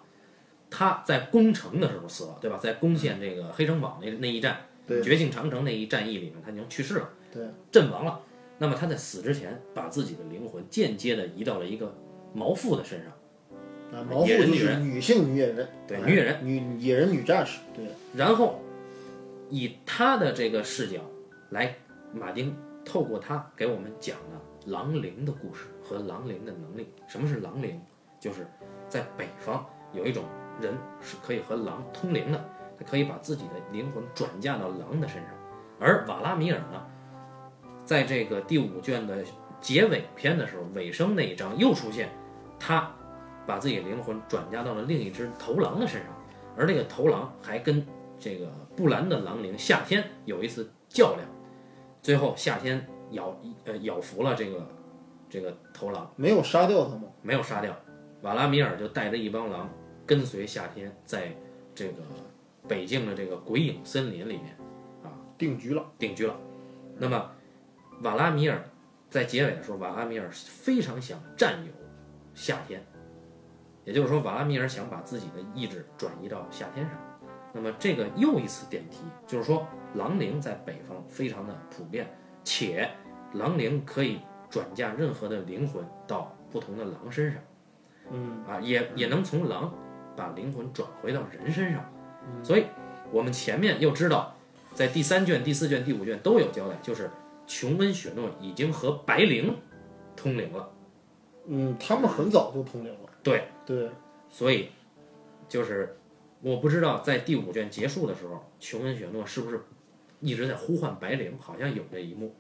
[0.69, 2.57] 他在攻城的时候死了，对吧？
[2.57, 8.21] 在攻陷这个黑城堡那那一战，对绝境长城那一战役里面，他已经去世了，对，阵亡了。
[8.59, 11.93] 那么他在死之前，把自己的灵魂间接的移到了一个
[12.33, 13.13] 毛妇的身上，
[13.99, 18.61] 啊，毛父就是女性女野人，对哎女野人，女野人女战士，对，然后
[19.49, 21.01] 以他的这个视角
[21.51, 21.75] 来，
[22.13, 26.93] 马丁透过他给我们讲了狼灵的故事和狼灵的能力。
[27.09, 27.81] 什么是狼灵？
[28.21, 28.47] 就是
[28.89, 30.25] 在北方有一种
[30.61, 32.45] 人是可以和狼通灵的，
[32.79, 35.31] 他可以把自己的灵魂转嫁到狼的身上。
[35.79, 36.87] 而瓦拉米尔呢，
[37.85, 39.25] 在这个第五卷的
[39.61, 42.11] 结尾篇的时候，尾声那一章又出现，
[42.61, 42.95] 他
[43.47, 46.13] 把自己灵魂转嫁到了另一只头狼的身上，
[46.57, 47.85] 而那个头狼还跟
[48.19, 48.47] 这个
[48.77, 51.27] 布兰的狼灵夏天有一次较量，
[52.03, 54.69] 最后夏天咬呃咬服了这个
[55.29, 57.05] 这个头狼，没有杀掉他吗？
[57.23, 57.75] 没有杀掉，
[58.23, 59.69] 瓦拉米尔就带着一帮狼
[60.07, 61.35] 跟随夏天在
[61.75, 62.03] 这个
[62.69, 64.57] 北境的这个鬼影森林里面
[65.03, 65.85] 啊定居了。
[65.99, 66.37] 定居了。
[66.99, 67.31] 那么
[68.03, 68.63] 瓦拉米尔
[69.09, 71.73] 在结尾的时候，瓦拉米尔非常想占有
[72.35, 72.83] 夏天，
[73.85, 76.95] 也就是说，瓦拉米尔想把自己的意志转移到夏天上。
[77.53, 82.09] 那么这个又一次点题，就是说狼灵在北方非常的普遍，
[82.45, 82.89] 且
[83.33, 87.43] 狼灵可以转嫁任何的灵魂到不同的狼身上，
[88.11, 89.75] 嗯，啊，也也能从狼
[90.17, 91.85] 把灵魂转回到人身上。
[92.43, 92.67] 所以
[93.11, 94.35] 我们前面又知道，
[94.73, 97.11] 在第三卷、第四卷、第五卷都有交代，就是
[97.47, 99.57] 琼恩·雪诺已经和白灵
[100.15, 100.71] 通灵了。
[101.53, 103.11] 嗯，他们很早就通灵了。
[103.23, 103.45] 对。
[103.67, 103.89] 对，
[104.29, 104.69] 所以
[105.49, 105.97] 就是
[106.41, 109.61] 我不知道在第五卷结束的时候，琼恩·雪诺是不是
[110.19, 112.35] 一直在呼唤白灵，好像有这一幕。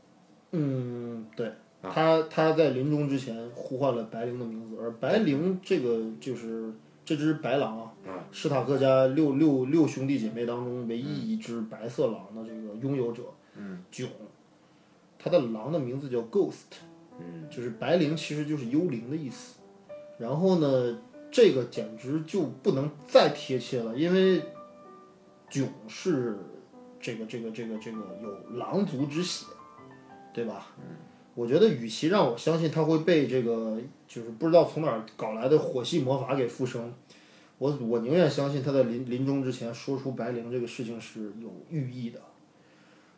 [0.51, 1.47] 嗯，对，
[1.83, 1.93] 啊。
[1.95, 6.73] 他他在临终之前呼唤了白灵的名字，而白灵这个就是
[7.05, 8.27] 这只白狼啊，啊。
[8.33, 13.23] 史塔克家六六六兄弟姐妹当中唯一一只白色狼的这个拥有者，
[13.55, 14.09] 嗯，囧，
[15.17, 16.81] 他的狼的名字叫 Ghost，
[17.21, 19.61] 嗯，就是白灵其实就是幽灵的意思。
[20.19, 20.99] 然后呢，
[21.31, 24.43] 这个简直就不能再贴切了，因为
[25.49, 26.39] 囧是
[27.01, 29.47] 这个这个这个这个有狼族之血，
[30.35, 30.75] 对吧？
[30.79, 30.97] 嗯，
[31.35, 36.93] 我觉得与其让我相信他会被这个就是不知道从哪儿搞来的火系魔法给附身，
[37.59, 42.21] 我我宁愿相信他在临临终之前说出白灵这个事情是有寓意的，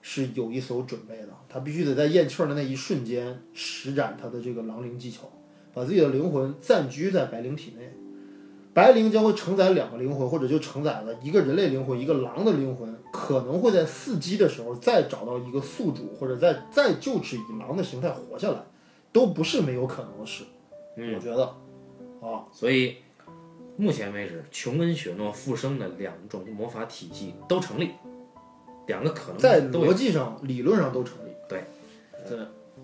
[0.02, 1.28] 是有一手准备的。
[1.48, 5.30] 他必须得在咽气儿的那一瞬间施展他的这个狼灵技巧，
[5.72, 7.90] 把自己的灵魂暂居在白灵体内。
[8.74, 18.62] 白灵将会承载两个灵魂，或者就承载了一个人类灵魂，一个狼的灵魂，可能会在伺机的时候再找到一个宿主，或者再再就此以狼的形态活下来，
[19.12, 20.44] 都不是没有可能的事。
[20.96, 21.44] 我觉得，
[22.26, 22.96] 啊，所以
[23.76, 27.90] 目前为止，琼恩雪诺复生的两种魔法体系都成立，
[28.86, 31.30] 两个可能在逻辑上、理论上都成立。
[31.48, 31.64] 对，
[32.28, 32.38] 对，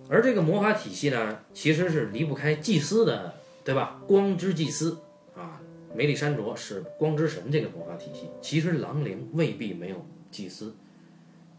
[0.09, 3.35] 而这个魔法体系呢，其实是离不开祭司的，
[3.65, 4.01] 对吧？
[4.07, 4.99] 光之祭司
[5.37, 5.61] 啊，
[5.95, 8.29] 梅里山卓是光之神这个魔法体系。
[8.41, 10.75] 其实狼灵未必没有祭司，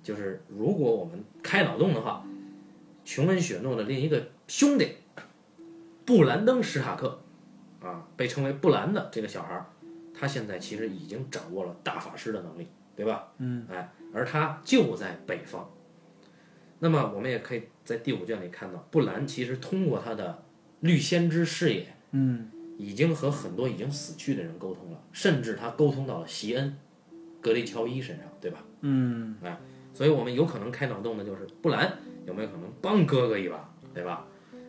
[0.04, 2.26] 就是如果我们开脑洞的话，
[3.04, 4.88] 琼恩雪诺的另一个兄弟
[6.06, 7.20] 布兰登史塔克
[7.82, 9.66] 啊，被称为布兰的这个小孩儿，
[10.14, 13.32] 他现在其实已经掌握了大法师的能力，对吧？
[13.38, 15.70] 嗯，哎，而他就在北方。
[16.80, 20.44] 那么我们也可以在第五卷里看到，布兰其实通过他的
[20.80, 26.78] 绿先知视野，嗯，已经和很多已经死去的人沟通了，甚至他沟通到了席恩、
[27.42, 28.64] 格雷乔伊身上，对吧？
[28.82, 29.60] 嗯，哎，
[29.94, 34.26] 所以我们有可能开脑洞的就是布兰有没有可能帮哥哥一把，对吧？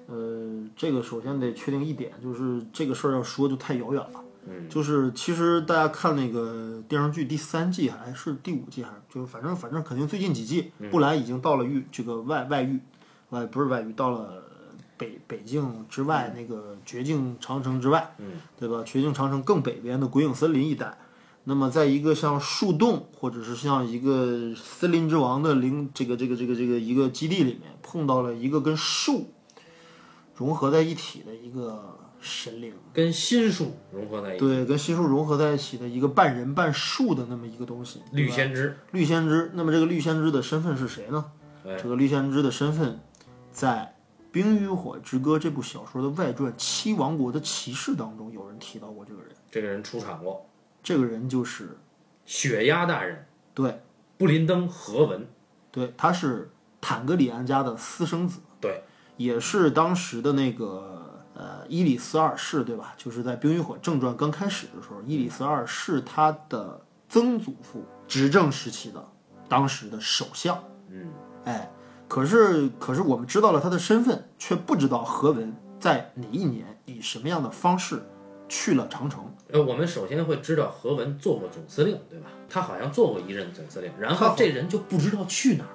[0.08, 4.24] 呃，这个首先得确定一点，就是这个事儿要说就太遥远了。
[4.46, 12.80] 嗯，就是其实大家看那个电视剧第三季还是第五季，还是就是反正反正肯定最近几季，布兰已经到了狱这个外外域，
[13.30, 14.42] 外不是外域，到了
[14.96, 18.82] 北北境之外那个绝境长城之外，嗯，对吧？
[18.84, 20.96] 绝境长城更北边的鬼影森林一带。
[21.44, 29.32] 那么，在一个像树洞，或者是像一个森林之王的灵这个这个这个这个一个基地里面，碰到了一个跟树
[30.36, 39.50] 融合在一起的一个神灵，跟心术融合在一起，对，跟心术融合在一起的一个半人半树的那么一个东西，绿先知，绿先知。
[39.54, 41.24] 那么这个绿先知的身份是谁呢？
[41.82, 43.00] 这个绿先知的身份，
[43.50, 43.94] 在
[44.32, 49.30] 《冰与火之歌》这部小说的外传《七王国的骑士》当中，有人提到过这个人。
[49.50, 50.46] 这个人出场过，
[50.82, 51.76] 这个人就是
[52.24, 53.80] 雪鸦大人，对，
[54.16, 55.26] 布林登·何文，
[55.72, 58.84] 对，他是坦格里安家的私生子，对，
[59.16, 60.89] 也是当时的那个呃
[61.70, 62.92] 伊里斯二世，对吧？
[62.96, 69.08] 就是在《冰与火正传》刚开始的时候，伊里斯二世他的曾祖父执政时期的
[69.48, 71.12] 当时的首相，嗯，
[71.44, 71.70] 哎，
[72.08, 78.02] 可是可是我们知道了他的身份，却不知道何文在哪一年以什么样的方式
[78.48, 79.32] 去了长城。
[79.52, 82.26] 呃，我们首先会知道何文做过总司令，对吧？
[82.48, 85.70] 他好像做过一任总司令，然后这人就不知道去哪儿。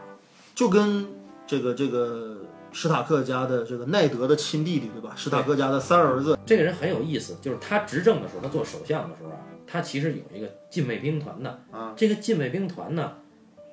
[0.53, 1.07] 就跟
[1.47, 2.34] 这个这个
[2.75, 5.13] 史塔克家的这个奈德的亲弟弟，对吧？
[5.15, 11.93] 史塔克家的三儿子，这个人很有意思，就是他执政的时候，他做首相的时候啊，他其实有一个禁卫兵团的啊。
[11.95, 13.13] 这个禁卫兵团呢，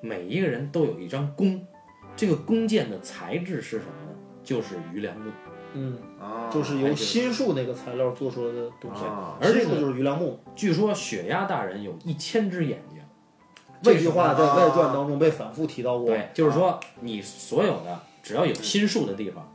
[0.01, 1.67] 每一个人都有一张弓，
[2.15, 4.17] 这个弓箭的材质是什么呢？
[4.45, 5.33] 就是榆梁木。
[5.75, 10.39] 嗯，啊，就是由新树那个材料做出来的东西，啊而这个就是榆梁木。
[10.55, 13.01] 据说雪鸦大人有一千只眼睛，
[13.83, 16.07] 这句话在啊外传当中被反复提到过。
[16.07, 19.53] 对，就是说你所有的只要有心术的地方，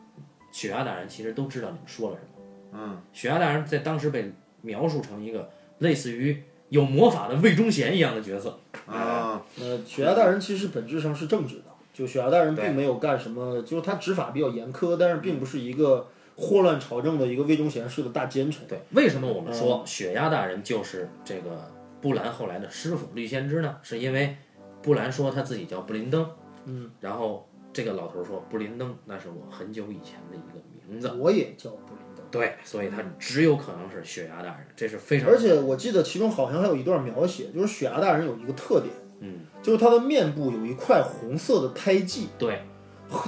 [0.51, 2.27] 雪鸦大人其实都知道你们说了什么。
[2.73, 5.49] 嗯，雪鸦大人在当时被描述成一个
[5.79, 8.59] 类似于有魔法的魏忠贤一样的角色。
[8.85, 18.67] 啊，呃，雪鸦大人其实本质上是正直的，就雪鸦大人并没有干什么，就是他执法比较严苛，但是并不是一个祸乱朝政的一个魏忠贤式的大奸臣。
[18.67, 23.77] 对，为什么我们说雪鸦大人就是这个布兰后来的师傅绿先知呢？
[23.81, 24.35] 是因为
[24.83, 26.29] 布兰说他自己叫布林登，
[26.65, 30.59] 嗯，然后这个老头说布林登那是我很久以前的一个
[30.89, 32.25] 名字，我也叫布林登。
[32.31, 42.63] 对，所以他只有可能是雪牙大人，这是非常而且我记得其中好像还有一段描写，就是雪牙大人有一个特点，嗯，就是他的面部有一块红色的胎记，对，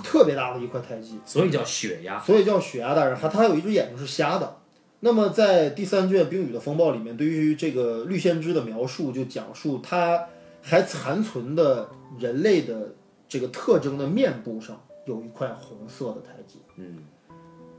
[0.03, 2.19] 特别大的一块胎记，所以叫雪鸦。
[2.19, 3.15] 所以叫雪鸦大人。
[3.15, 4.57] 还他还有一只眼睛是瞎的。
[5.01, 10.25] 那么在第三卷《冰雨的风暴》里面，对于这个绿先知的描述就讲述他
[10.63, 12.95] 还残存的人类的
[13.29, 16.97] 这个特征的面部上有一块红色的胎记，嗯，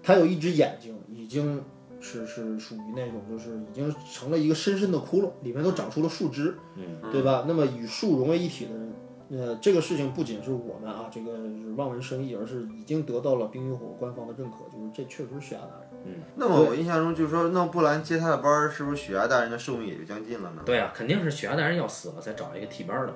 [0.02, 1.62] 他有一只眼睛已经
[2.00, 7.44] 是是属于那种就是已经成了一个深深的窟窿，里面都长出了树枝，嗯，对吧？
[7.46, 8.90] 那么与树融为一体的人。
[9.32, 15.90] 呃，这个事情不仅是我们啊，这个是望文生义，而是已经得到了冰与火官方的认可，就是这确实是雪鸦大人。
[16.04, 20.62] 嗯那么我印象中就是说，那布兰接他的班儿，是不是雪鸦大人的寿命也就将近了呢？
[20.64, 23.14] 对啊，肯定是雪鸦大人要死了才找一个替班的。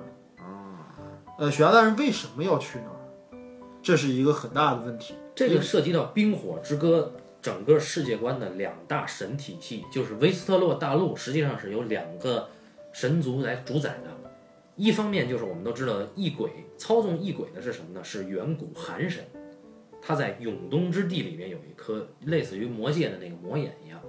[1.37, 2.95] 呃，雪茄大人为什么要去那儿？
[3.83, 5.15] 这是一个很大的问题。
[5.35, 12.47] 这个涉及到《冰火之歌》整个世界观的两大神体系，就是维斯特洛大陆实际上是由两个
[12.93, 14.15] 神族来主宰的。
[14.77, 18.01] 一方面就是我们都知道，异鬼操纵异鬼的是什么呢？
[18.01, 19.23] 是远古寒神，
[20.01, 23.99] 他在永冬之地里面有一颗类似于魔界的那个魔眼一样，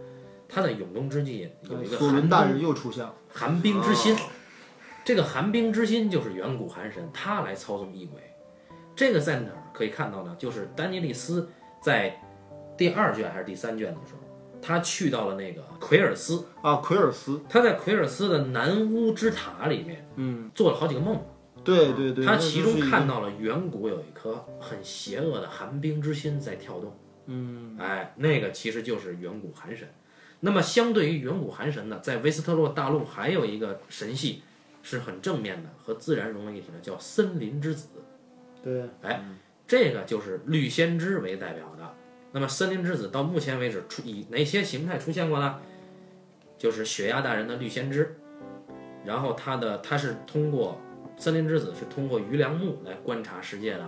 [0.49, 3.13] 他在永冬之地有一个索伦寒冰大人又出现了。
[3.33, 4.17] 寒冰之心。
[5.07, 8.21] 这个寒冰之心就是远古寒神，他来操纵异鬼。
[8.97, 10.35] 这个在哪儿可以看到呢？
[10.37, 11.49] 就是丹尼利斯
[11.81, 12.21] 在
[12.77, 21.25] 第二卷还是第三卷的时候，他去到了那个奎尔斯，啊，奎尔斯，他在奎尔斯的南屋之塔里面嗯，做了好几个梦，
[21.63, 26.93] 对对对，他其中看到了远古有一颗很邪恶的寒冰之心在跳动。
[27.27, 29.89] 嗯，哎，那个其实就是远古寒神。
[30.41, 34.43] 那么相对于远古寒神呢，在维斯特洛大陆还有一个神系
[34.87, 37.89] 是很正面的，和自然融为一体的，叫森林之子。
[38.63, 39.21] 对，哎
[39.67, 41.93] 这个就是绿先知为代表的。
[42.31, 45.59] 那么森林之子到目前为止出以哪些形态出现过呢？
[46.57, 48.17] 就是雪鸭大人的绿先知，
[49.05, 50.81] 然后他的他是通过
[51.17, 53.83] 森林之子是通过余良木来观察世界的，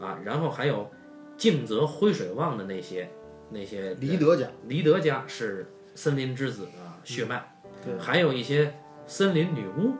[0.00, 0.88] 啊，然后还有
[1.36, 3.10] 静泽灰水望的那些
[3.50, 6.70] 那些黎德家，黎德家是森林之子的
[7.02, 8.72] 血脉，对还有一些
[9.04, 9.94] 森林女巫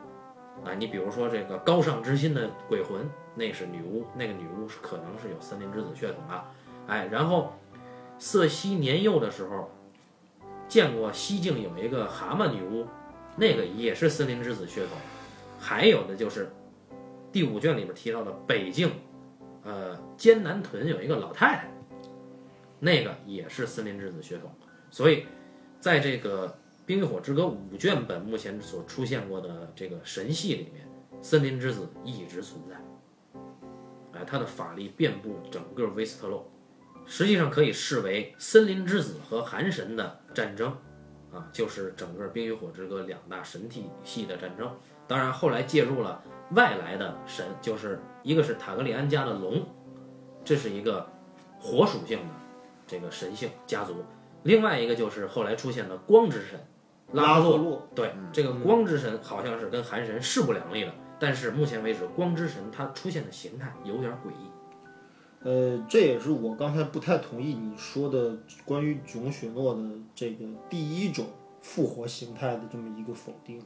[0.64, 6.44] 啊，你比如说这个高尚之心的鬼魂，那是女巫，那个女巫是可能是有森林之子血统的，
[6.87, 7.55] 哎，然后
[8.18, 9.71] 瑟西年幼的时候
[10.66, 12.87] 见过西境有一个蛤蟆女巫，
[13.37, 14.99] 那个也是森林之子血统，
[15.59, 16.51] 还有的就是
[17.33, 18.90] 第五卷里边提到的北境，
[19.64, 21.71] 呃，艰难屯有一个老太太。
[22.81, 24.49] 那个也是森林之子血统，
[24.88, 25.27] 所以
[25.81, 26.47] 在这个
[26.88, 30.88] 《冰与火之歌》五卷本目前所出现过的这个神系里面，
[31.20, 32.77] 森林之子一直存在。
[34.18, 36.51] 哎，他的法力遍布整个威斯特洛，
[37.05, 40.74] 实际上可以视为森林之子和寒神的战争，
[41.31, 44.74] 啊，就是整个《冰与火之歌》两大神体系的战争。
[45.07, 49.62] 当然，后来介入了外来的神，就是一个是塔格里安家的龙，
[50.42, 51.07] 这是一个
[51.61, 52.35] 火属性的。
[52.87, 53.96] 这个神性家族，
[54.44, 56.59] 另外一个就是后来出现的光之神
[57.12, 57.38] 拉。
[57.38, 64.51] 洛，对，这个光之神好像是跟寒神势不两立的，但是目前为止，光之神它出现的形态有点诡异。
[65.40, 69.81] 呃，这也是我刚才不太同意你说的关于囧雪诺的
[70.14, 71.27] 这个第一种
[71.62, 73.62] 复活形态的这么一个否定，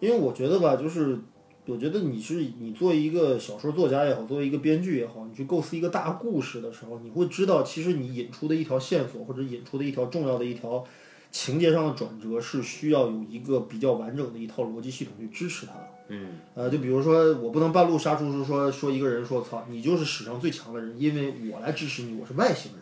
[0.00, 1.18] 因为我觉得吧，就是
[1.66, 10.82] 我觉得你是你作为一个小说作家也好，作为一个编剧也好，你去构思一个大故事的时候，你会知道，其实你引出的一条线索或者引出的一条重要的一条
[11.30, 15.88] 情节上的转折，是需要有一个比较完整的一套逻辑系统去支持它的。
[16.08, 22.80] 嗯，呃，就比如说，我不能半路杀出是说说一个人说操，你就是史上最强的人，因为我来支持你，我是外星人，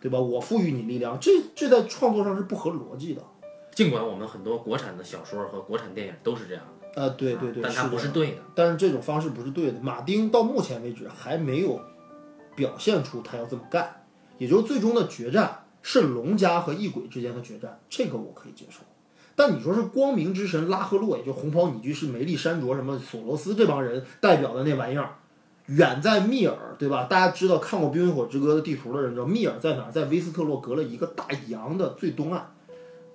[0.00, 0.18] 对吧？
[0.18, 3.22] 我赋予你力量，这这在创作上是不合逻辑的。
[3.72, 8.38] 尽管我们很多国产的小说和国产电影都是这样的，呃，对对对，但它不是对的。
[8.56, 9.78] 但是这种方式不是对的。
[9.80, 11.80] 马丁到目前为止还没有
[12.56, 14.04] 表现出他要这么干，
[14.36, 18.80] 也就是最终的决战是龙家和异鬼之间的决战，这个我可以接受。
[19.34, 25.14] 但你说是光明之神拉赫洛，也就红袍女居士梅丽珊卓什么索罗斯这帮人代表的那玩意儿，
[25.66, 27.04] 远在密尔，对吧？
[27.04, 32.40] 大家知道看过《冰与火之歌》的地图的人知道密尔在哪儿，在威斯特洛隔了一个大洋的最东岸，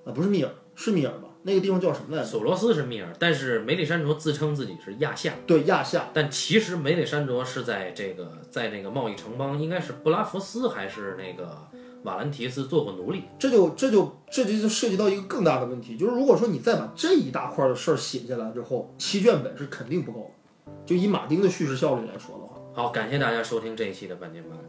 [0.06, 1.28] 啊，不是密尔，是密尔吧？
[1.45, 2.30] 那个地方叫什么来着？
[2.30, 6.08] 索罗斯是密尔，但是梅里珊卓自称自己是亚夏，对，亚夏。
[6.13, 11.67] 但其实梅里珊卓是在这个在那个贸易城邦，应该是布拉福斯还是那个
[12.04, 13.24] 瓦兰提斯做过奴隶。
[13.38, 20.72] 这就这就这就涉及到一个更大的问题，就是如果说你再把这一大块的事儿写下来之后，七卷本是肯定不够的。
[20.86, 24.63] 就以马丁的叙事效率来说的话，好，感谢大家收听这一期的半斤八两。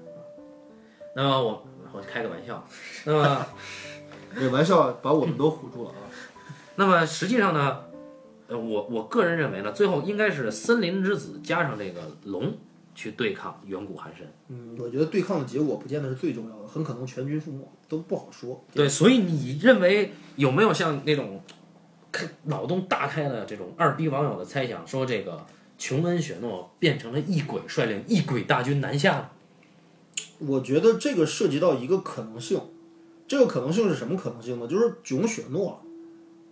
[1.16, 2.64] 那么我我开个玩笑，
[3.04, 3.46] 那么
[4.34, 5.96] 这玩笑把我们都唬住了啊。
[6.76, 7.84] 那么实际上呢，
[8.48, 12.52] 呃，我我个人认为呢，最后应该是森林之子加上这个龙
[12.94, 14.26] 去对抗远古寒神。
[14.48, 18.64] 嗯，我觉得对抗的结果不见得是最重要的，很可能全军覆没，都不好说。
[18.72, 21.42] 对，所以你认为有没有像那种
[22.12, 25.44] 开脑洞大开的这种二逼网友的猜想，说这个
[25.76, 29.30] 琼恩·雪诺变成了异鬼，率领异鬼大军南下呢？
[30.38, 32.60] 我觉得这个涉及到一个可能性，
[33.26, 34.66] 这个可能性是什么可能性呢？
[34.66, 35.83] 就是囧雪诺，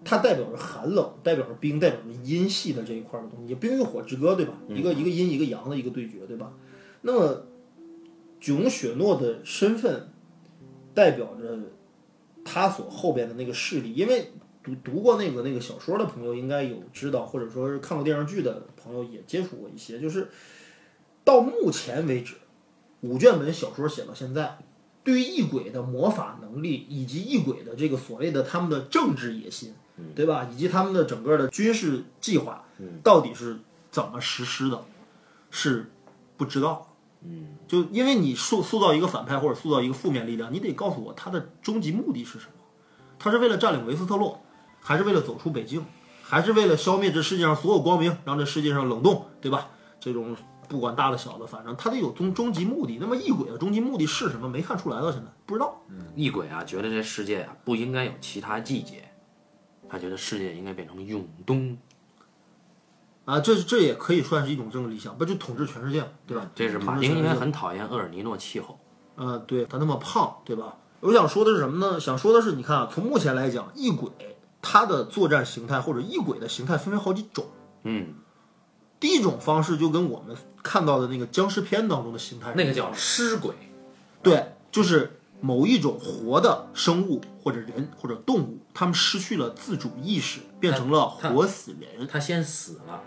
[0.05, 4.55] 它代表着寒冷，代表着冰，代表着阴系的这一块的东西，冰与火之歌，对吧？
[4.69, 6.53] 一个一个阴一个阳的一个对决，对吧？
[7.03, 7.47] 那么
[8.41, 10.09] 囧雪诺的身份
[10.95, 11.59] 代表着
[12.45, 14.33] 他所后边的那个势力，因为
[14.63, 20.29] 读读过那个那个小说的朋友应该有知道，或者说是看过电视剧的朋友也接触过一些，就是
[21.25, 22.35] 到目前为止，
[23.03, 24.59] 五卷本小说写到现在，
[25.05, 29.75] 对于异鬼的魔法能力以及异鬼的这个所谓的他们的政治野心，
[30.15, 30.49] 对吧？
[30.53, 32.65] 以及他们的整个的军事计划，
[33.03, 33.59] 到底是
[33.91, 34.85] 怎么实施的，
[35.51, 35.91] 是
[36.37, 36.95] 不知道。
[37.25, 42.53] 嗯，就因为你塑塑造一个反派或者塑造一个负面力量，你得告诉我他的终极目的是什么？
[43.19, 44.43] 他是为了占领维斯特洛，
[44.81, 45.85] 还是为了走出北境，
[46.23, 49.69] 还是为了消灭这世界上所有光明，让这世界上冷冻，对吧？
[50.01, 50.37] 这种
[50.69, 52.99] 不管大的小的，反正他得有终终极目的。
[53.01, 54.49] 那么异鬼的终极目的是什么？
[54.49, 55.81] 没看出来到现在不知道。
[55.91, 59.12] 嗯异鬼啊，觉得这世界啊不应该有其他季节，
[59.93, 61.77] 他觉得世界应该变成永冬。
[63.27, 66.51] 啊，这这也可以算是一种政治理想，不就统治全世界，对吧？
[66.55, 68.81] 这是马丁应该很讨厌厄尔尼诺气候。
[69.17, 70.79] 呃，对他那么胖，对吧？
[71.01, 72.01] 我想说的是什么呢？
[72.01, 74.11] 想说的是，你看啊，从目前来讲，异鬼
[74.63, 77.45] 它的作战形态或者异鬼的形态分为好几种。
[77.83, 78.15] 嗯，
[78.99, 83.55] 第一种方式就跟我们看到的那个僵尸片当中的形态，那个叫尸鬼。
[84.23, 92.07] 对，就是某一种活的生物或者人或者动物，他们失去了自主意识，变成了活死人。
[92.07, 93.03] 他先死了。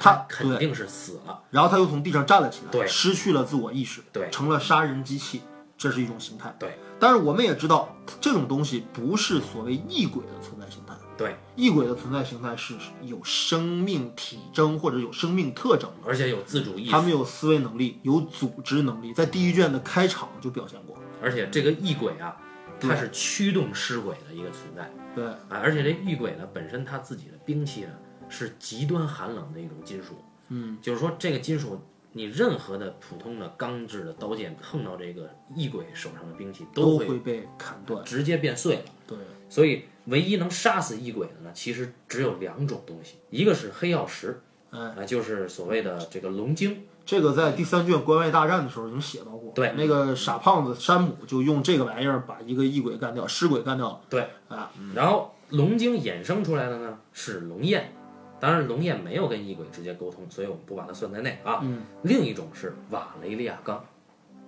[0.00, 5.40] 他肯定是死了，然后他又从地上站了起来，对，失去了自我意识，对，成了杀人机器，
[5.76, 6.78] 这是一种形态，对。
[7.00, 11.36] 但是我们也知道，这种东西不是所谓异鬼的存在形态，对。
[11.56, 20.96] 异鬼的存在形态是有生命体征或者有生命特征，而且有自主意识，他们有思维能力，有组织能力，在第一卷的开场就表现过。
[21.22, 22.40] 而且这个异鬼啊，
[22.80, 25.24] 它是驱动尸鬼的一个存在，对。
[25.24, 27.92] 啊，而且这异鬼呢，本身它自己的兵器呢，
[28.28, 30.14] 是极端寒冷的一种金属。
[30.48, 31.80] 嗯，就是说这个金属，
[32.12, 38.84] 你任何的普通的钢制的刀剑碰到这个异鬼手上的兵器，都会被砍断，直接变碎了。
[39.06, 44.40] 对，所以唯一能杀死异鬼的呢，其实只有两种东西，一个是黑曜石，
[44.70, 46.84] 哎，就是所谓的这个龙晶。
[47.08, 49.50] 这个在第三卷关外大战的时候已经写到过。
[49.54, 54.00] 对，那个傻胖子山姆就用这个玩意儿把一个异鬼干掉，尸鬼干掉了。
[54.10, 57.94] 对，啊，然后龙晶衍生出来的呢是龙焰。
[58.38, 61.60] 当然，龙焰没有跟异鬼直接沟通，所以我们不把它算在内啊。
[61.62, 61.80] 嗯。
[62.02, 63.82] 另一种是瓦雷利亚钢，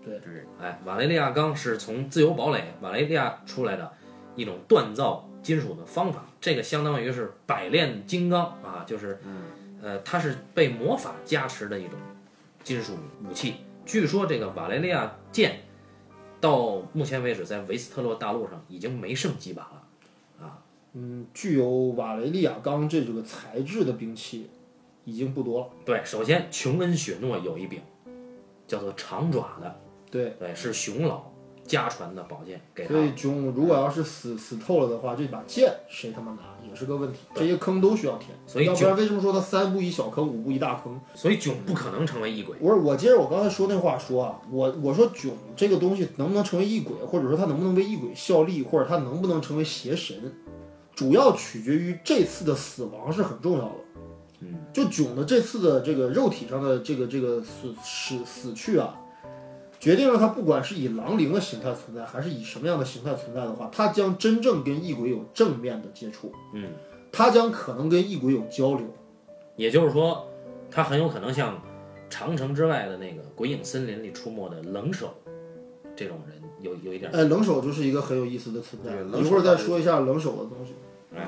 [0.04, 3.90] 对，是哎，瓦雷利亚钢是从自由堡垒瓦雷利亚出来的
[4.36, 9.18] 一种锻造金属的方法，这个相当于是百炼金刚啊，就是
[9.80, 11.98] 呃，它是被魔法加持的一种
[12.70, 12.92] 金属
[13.28, 13.54] 武器。
[13.84, 15.58] 据说这个瓦雷利亚剑
[16.40, 19.82] 到目前为止在维斯特洛大陆上已经没剩几把了。
[20.40, 20.62] 啊
[20.92, 24.48] 嗯，具有瓦雷利亚钢这这个材质的兵器
[25.04, 25.66] 已经不多了。
[25.84, 27.82] 对，首先琼恩雪诺有一柄，
[28.68, 29.80] 叫做长爪的。
[30.08, 31.29] 对对，是熊老
[31.70, 32.92] 家传的宝剑，给他。
[32.92, 37.20] 所以囧如果要是死死透了的话，这把剑谁他妈拿也是个问题。
[37.32, 41.00] 这些坑都需要填，所以要不然为什么说他三步一小坑，五步一大坑？
[41.14, 42.56] 所以囧不可能成为异鬼。
[42.56, 50.16] 不是我接着我刚才说那话说啊，我我说囧这个东西能不能成为异鬼，或者说他能不能为异鬼效力，或者他能不能成为邪神？
[50.92, 53.74] 主要取决于这次的死亡是很重要的，
[54.40, 58.94] 嗯，就囧的这次的这个肉体上的这个这个死死死去啊，
[59.80, 66.68] 决定了他不管是以狼灵的形态存在，还是以什么样的形态存在的话，他将真正跟异鬼有正面的接触，嗯，
[67.10, 68.86] 他将可能跟异鬼有交流，
[69.56, 70.28] 也就是说，
[70.70, 71.60] 他很有可能像
[72.10, 75.14] 长城之外的那个鬼影森林里出没的冷手
[75.96, 80.74] 这种人，有有一点，哎，冷手就是一个很有意思的存在，一会儿再说一下冷手的东西。
[81.12, 81.20] 嗯，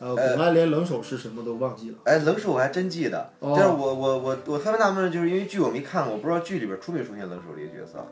[0.00, 1.98] 呃，我们连冷手是什么都忘记了。
[2.04, 8.04] 哎，冷手我还真记得，但是我我我我特别纳闷，就是因为剧我没看过，我不知道剧里边出没出现冷手这个角色。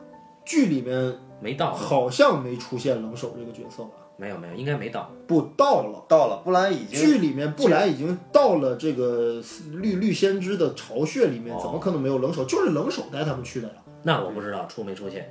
[0.45, 3.91] 剧里面没到，好像没出现冷手这个角色吧？
[4.15, 5.11] 没有没有，应该没到。
[5.27, 9.41] 不到了，到了，布兰已经剧里面布兰已经到了这个
[9.73, 12.45] 绿绿先知的巢穴里面，怎么可能没有冷手？
[12.45, 13.73] 就是冷手带他们去的呀。
[14.03, 15.29] 那我不知道出没出现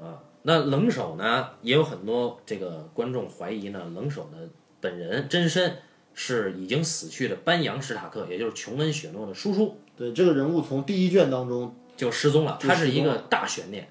[0.00, 0.20] 啊？
[0.42, 1.48] 那冷手呢？
[1.62, 4.48] 也有很多这个观众怀疑呢，冷手的。
[4.86, 5.78] 本人真身
[6.14, 9.76] 是已经死去的班扬史塔克，也就是琼恩雪诺的叔叔。
[9.96, 13.88] 对，这个人物从第一卷当中就失踪了，他是一个大悬念。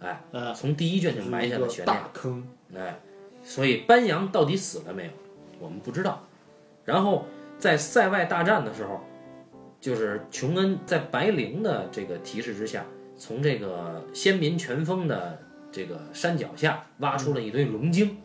[0.00, 1.86] 哎，呃，从第一卷就埋下了悬念。
[1.86, 2.44] 大坑。
[2.74, 3.00] 哎，
[3.44, 5.10] 所以班扬到底死了没有？
[5.60, 6.26] 我们不知道。
[6.84, 7.24] 然后
[7.56, 9.00] 在塞外大战的时候，
[9.80, 12.84] 就是琼恩在白灵的这个提示之下，
[13.16, 15.38] 从这个先民全峰的
[15.70, 18.18] 这个山脚下挖出了一堆龙晶。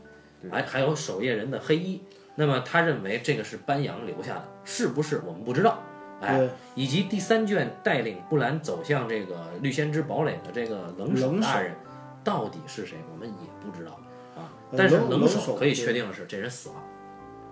[0.51, 1.99] 还还有守夜人的黑衣，
[2.39, 5.83] 那么他认为这个是班扬留下的，是不是我们不知道？
[6.21, 11.75] 哎，以及第三卷带领布兰走向这个绿先知堡垒的这个冷手大人，
[12.23, 12.97] 到底是谁？
[13.11, 13.99] 我们也不知道
[14.35, 14.49] 啊。
[14.75, 16.75] 但是冷手可以确定的是，这人死了。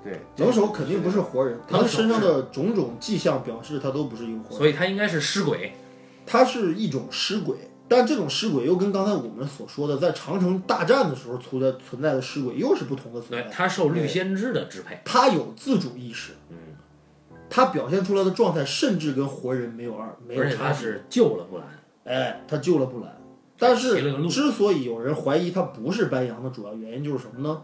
[0.04, 5.74] 对，冷手肯定不是活人，他身上的种种迹象表示他都不是一个活人，所以他应该是尸鬼。
[6.28, 7.56] 他是一种尸鬼。
[7.88, 13.50] 但这种尸鬼又跟刚才我们所说的在长城大战的时候存在存在的尸鬼又是不同的存对在。
[13.50, 15.00] 他受绿先知的支配。
[15.06, 16.58] 他有自主意识，嗯，
[17.50, 20.74] 他表现出来的状态甚至跟活人没有二没有而且他。
[20.74, 21.68] 是救了布兰。
[22.06, 23.16] 哎，他救了布兰，
[23.58, 27.62] 但是之所以有人怀疑他不是班扬的主要原因就是什么呢？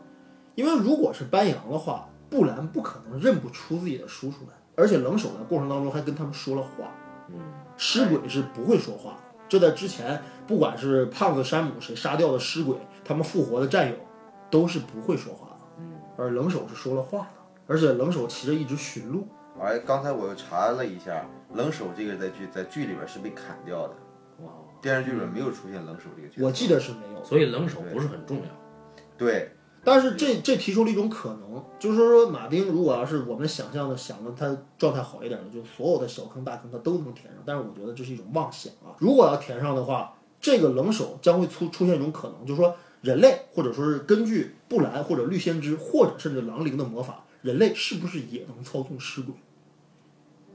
[0.56, 6.92] 因为如果是班扬的话，布兰不可能认不出自己的叔叔来，而且冷手在过程当中还跟他们说了话。
[7.30, 7.36] 嗯，
[7.78, 9.18] 尸鬼是不会说话的，
[9.52, 12.74] 这在之前不管是胖子山姆谁杀掉的尸鬼，
[13.04, 13.96] 他们复活的战友
[14.50, 15.66] 都是不会说话的。
[15.80, 17.34] 嗯，而冷手是说了话的，
[17.68, 19.28] 而且冷手骑着一直驯鹿。
[19.60, 23.94] 哎刚才我又查了一下，冷手这个在剧在剧里边是被砍掉的，
[24.46, 26.46] 哇，电视剧里面没有出现冷手这个角色。
[26.46, 28.44] 我记得是没有，所以冷手不是很重要。
[29.18, 29.52] 对，
[29.84, 37.42] 但是这这提出了一种可能，就是说马丁如果要是我们想象的想的他状态好一点的，就所有的小坑大坑他都能填上。
[37.46, 38.94] 但是我觉得这是一种妄想啊！
[39.00, 49.34] 如果要填上的话，这个冷手将会出出现一种可能，就是说人类或者说是根据布兰或者绿先知或者甚至狼灵的魔法，人类是不是也能操纵尸鬼？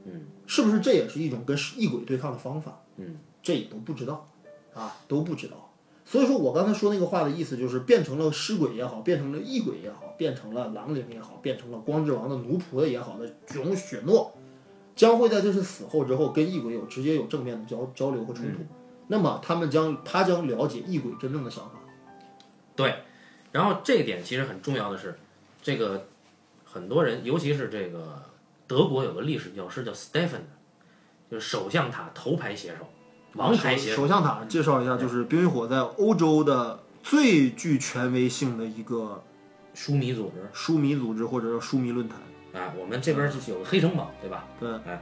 [0.05, 2.81] 嗯，是不是这也是一种跟异鬼对抗的方法？
[2.95, 4.29] 嗯，这也都不知道
[4.73, 5.66] 啊，都不知道。
[6.09, 14.33] 所以说我刚才说那个话的意思就是，变成了尸鬼也好，变成了异鬼也好，变成了狼灵也好，变成了光之王的奴仆的也好的囧雪诺，
[14.95, 18.59] 将会在这次死后之后跟异鬼有直接有正面的交交流和冲突。
[19.09, 21.73] 那么他们将他将了解异鬼真正的想法。
[22.73, 22.95] 对。
[23.51, 25.17] 然后这一点其实很重要的是，
[25.61, 26.07] 这个
[26.63, 28.21] 很多人，尤其是这个
[28.65, 30.41] 德国有个历史教师叫 Stephen，
[31.29, 32.85] 就是首相塔头牌写手，
[33.37, 34.01] 王牌写手。
[34.01, 39.23] 首相塔介绍一下，就是冰与火在欧洲的最具权威性的一个
[39.73, 42.19] 书迷组织书迷组织或者叫书迷论坛。
[42.53, 44.47] 啊，我们这边就是有个黑城堡，对吧？
[44.59, 45.01] 对，哎，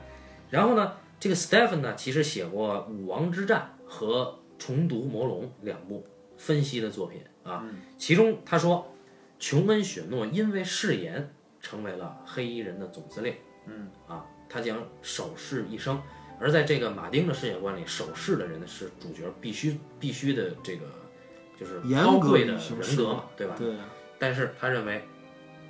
[0.50, 4.26] 然后呢，这个 Stephen 呢，其实写过《武王之战》和
[4.60, 6.06] 《重读魔龙》两部
[6.38, 7.64] 分析的作品啊。
[7.98, 8.94] 其中他说，
[9.40, 13.34] 琼恩·雪诺因为誓言成为了黑衣人的总司令。
[13.68, 16.02] 嗯啊，他将守誓一生。
[16.40, 20.86] 而在这个马丁的世界观里，守势的人是主角，必须必须的这个
[21.60, 23.56] 就是高贵的人格嘛，对吧？
[23.58, 23.76] 对，
[24.20, 25.04] 但是他认为，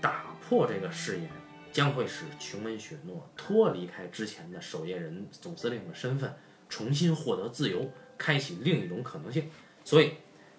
[0.01, 1.30] 打破这个誓言
[1.72, 6.34] 将会使琼恩·雪诺脱离开之前的守夜人总司令的身份，
[6.68, 9.49] 重新获得自由，开启另一种可能性。
[9.84, 10.13] 所以，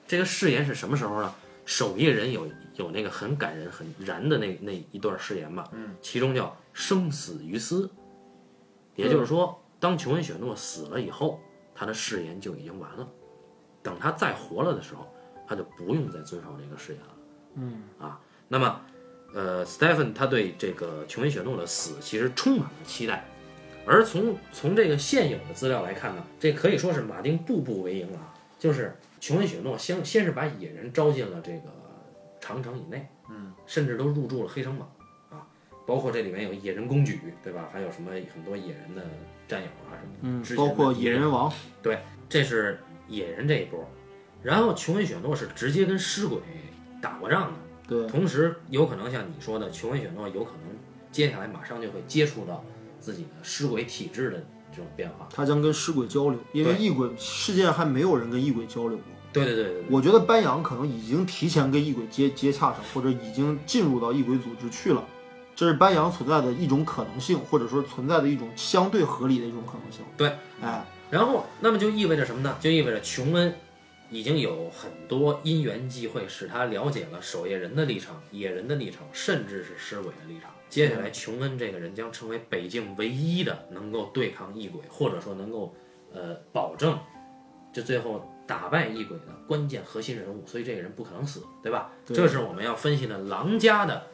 [0.07, 1.35] 这个誓言是什么时候呢？
[1.65, 7.91] 守夜人有有那个很感人、很燃的那那一段誓言吧，嗯，其中叫“生死于斯”，
[8.95, 11.41] 也就是说，当琼恩·雪诺死了以后，
[11.75, 13.09] 他的誓言就已经完了。
[13.83, 15.07] 等他再活了的时候，
[15.47, 17.17] 他就不用再遵守这个誓言了。
[17.55, 18.81] 嗯啊，那么，
[19.35, 23.25] 呃，Stephen 他对这个琼恩·雪诺的死其实充满了期待，
[23.87, 28.35] 而从从这个现有的资料来看呢，这可以说是马丁步步为营啊。
[28.59, 31.71] 就是琼恩·雪诺先先是把野人招进了这个
[32.41, 34.96] 长城以内，嗯，甚至都入住了黑城堡啊，
[35.87, 37.69] 包括这里面有野人公举，对吧？
[37.73, 39.03] 还有什么很多野人的
[39.47, 43.89] 战友啊什么的，包括野人王，对，这是野人这一波。
[44.43, 46.39] 然后琼恩·雪诺是直接跟尸鬼
[47.01, 47.59] 打过仗的，
[47.89, 50.77] 对，同时有可能像你说的，琼恩·雪诺有可能
[51.11, 52.65] 接下来马上就会接触到
[52.99, 55.29] 自己的尸鬼体质的这种变化。
[55.33, 59.05] 他将跟尸鬼交流，因为异鬼世界上还没有人跟异鬼交流过。
[59.33, 65.05] 对对对对对，我觉得班扬可能已经提前跟异鬼接接洽上，或者已经进入到异鬼组织去了，
[65.57, 70.05] 这是班扬存在的一种可能性，或者说存在的一种相对合理的一种可能性。
[70.17, 70.31] 对，
[70.63, 72.55] 哎，然后那么就意味着什么呢？
[72.61, 73.55] 就意味着琼恩
[74.11, 80.51] 已经有很多因缘际会，使他了解了守夜人的立场、野人的立场，甚至是尸鬼的立场。
[80.69, 85.75] 接下来，琼恩这个人将成为北境唯一的能够对抗异鬼，或者说能够
[86.13, 86.99] 呃保证
[87.73, 90.47] 就最后打败异鬼的关键核心人物。
[90.47, 91.91] 所以这个人不可能死，对吧？
[92.05, 94.07] 对这是我们要分析的狼家的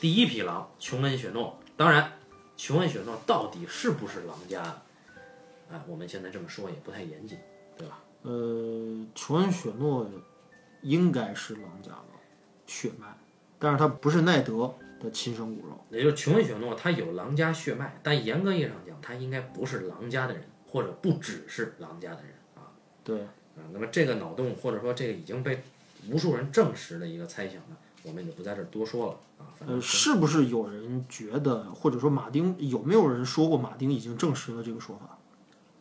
[0.00, 1.58] 第一匹狼——琼恩·雪诺。
[1.76, 2.12] 当然，
[2.56, 4.82] 琼恩·雪诺到底是不是狼家的？
[5.72, 7.38] 啊，我们现在这么说也不太严谨，
[7.78, 7.98] 对吧？
[8.22, 10.08] 呃，琼恩·雪诺
[10.82, 12.04] 应该是狼家的
[12.66, 13.06] 血脉，
[13.58, 15.84] 但是他不是奈德的亲生骨肉。
[15.90, 22.70] 也就是琼恩·雪诺他有狼家血脉，但严格意义上讲，他应该不是狼家的人，或者不只是狼家的人啊
[23.02, 23.64] 对，啊。
[23.72, 25.62] 那么这个脑洞，或者说这个已经被
[26.10, 29.20] 无数人证实的一个猜想呢，我们就不在这儿多说了
[29.66, 35.18] 呃，是不是有人觉得，或者说马丁有没有人说过马丁已经证实了这个说法？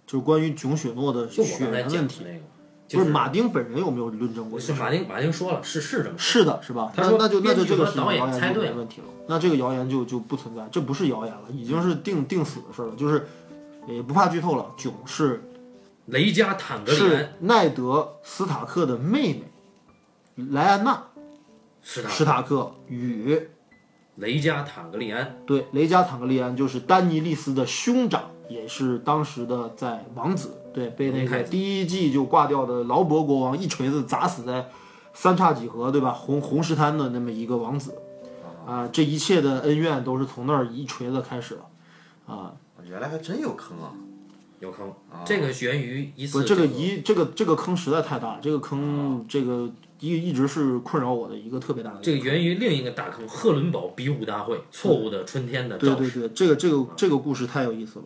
[0.05, 2.24] 就是关于囧雪诺的血缘问题。
[2.26, 2.39] 那个，
[2.88, 4.59] 就是马丁本人有没有论证过？
[4.59, 6.18] 是马丁，马丁说了，是是这么。
[6.18, 6.91] 是的，是吧？
[6.95, 9.07] 他说那那就那就这个是导演谣言就猜对问题了。
[9.28, 12.95] 那这个谣言就就不存在，这不是谣言了，已经是定定死的事儿了。
[12.95, 13.26] 就是
[13.88, 15.41] 也不怕剧透了，囧是
[16.07, 19.43] 雷加坦格里是奈德斯塔克的妹妹
[20.36, 21.03] 莱安娜
[21.82, 23.49] 史塔史塔克与
[24.15, 34.69] 雷加坦格利安，对雷加坦格利安就是丹尼利斯的兄长，也是当时的在王子，对被那个第一季就挂掉的劳勃国王一锤子砸死在
[35.13, 36.11] 三叉戟河，对吧？
[36.11, 37.95] 红红石滩的那么一个王子，
[38.67, 41.65] 啊，这一切的恩怨都是从那儿一锤子开始了，
[42.27, 42.53] 啊，
[42.86, 43.91] 原来还真有坑啊！
[44.62, 44.93] 有坑。
[45.26, 55.93] 这个源于一次不这个一这个这个坑实在太大，这个坑这个一一直是困扰我的一个特别大的这个源于另一个大坑——赫伦堡比武大会，错误的春天的对。
[55.95, 58.05] 对对，这个这个这个故事太有意思了。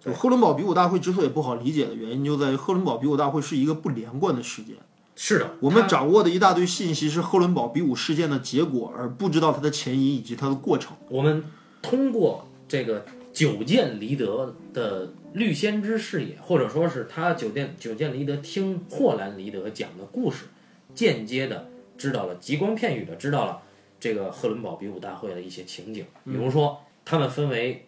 [0.00, 4.76] 就赫伦堡比武大会之所以不好理解的原因，就在于赫伦堡比武大会是一个不连贯的事件。
[5.16, 10.94] 是的，我们掌握的一大堆信息是赫伦堡比武事件的结果，而不知道它的前因以及它的过程。
[11.08, 11.42] 我们
[11.80, 13.04] 通过这个
[13.36, 20.46] 久见离德的绿先知视野，或者说是他久见久见离德听霍兰离德讲的故事，
[20.94, 21.68] 间接的
[21.98, 23.60] 知道了极光片语的知道了
[24.00, 27.86] 这个赫伦堡比武大会的一些情景，比如说他们分为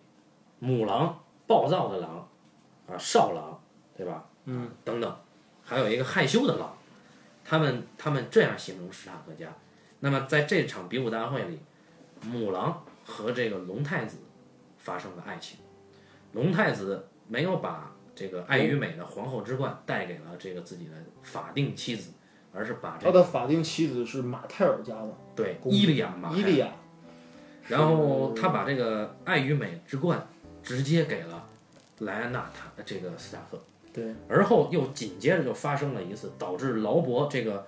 [0.58, 2.28] 母狼、暴躁的狼
[2.86, 3.58] 啊、少狼，
[3.96, 4.28] 对吧？
[4.44, 5.16] 嗯，等等，
[5.64, 6.76] 还有一个害羞的狼，
[7.42, 9.56] 他们他们这样形容史塔克家。
[10.00, 11.58] 那么在这场比武大会里，
[12.20, 14.18] 母狼和这个龙太子
[14.88, 15.58] 发生了爱情，
[16.32, 22.12] 龙太子没有把这个爱与美的皇后之冠带给了这个自己的法定妻子，
[22.54, 26.68] 而是把这个他的法定妻子是马泰尔家的对公伊利亚马泰伊利亚，
[27.66, 30.26] 然后他把这个爱与美之冠
[30.62, 31.46] 直接给了
[31.98, 33.62] 莱安娜塔这个斯塔克，
[33.92, 37.66] 对，而后又紧接着就发生了一次导致劳勃这个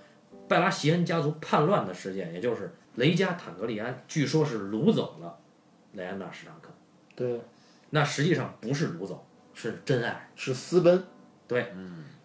[0.49, 5.39] 拜拉席恩家族叛乱的事件，也就是雷加坦格利安，据说是掳走了
[5.93, 6.71] 莱安娜史塔克，
[7.21, 7.41] 对，
[7.91, 10.31] 那实际上不是掳走，是真爱。
[10.35, 11.05] 是私奔，
[11.47, 11.71] 对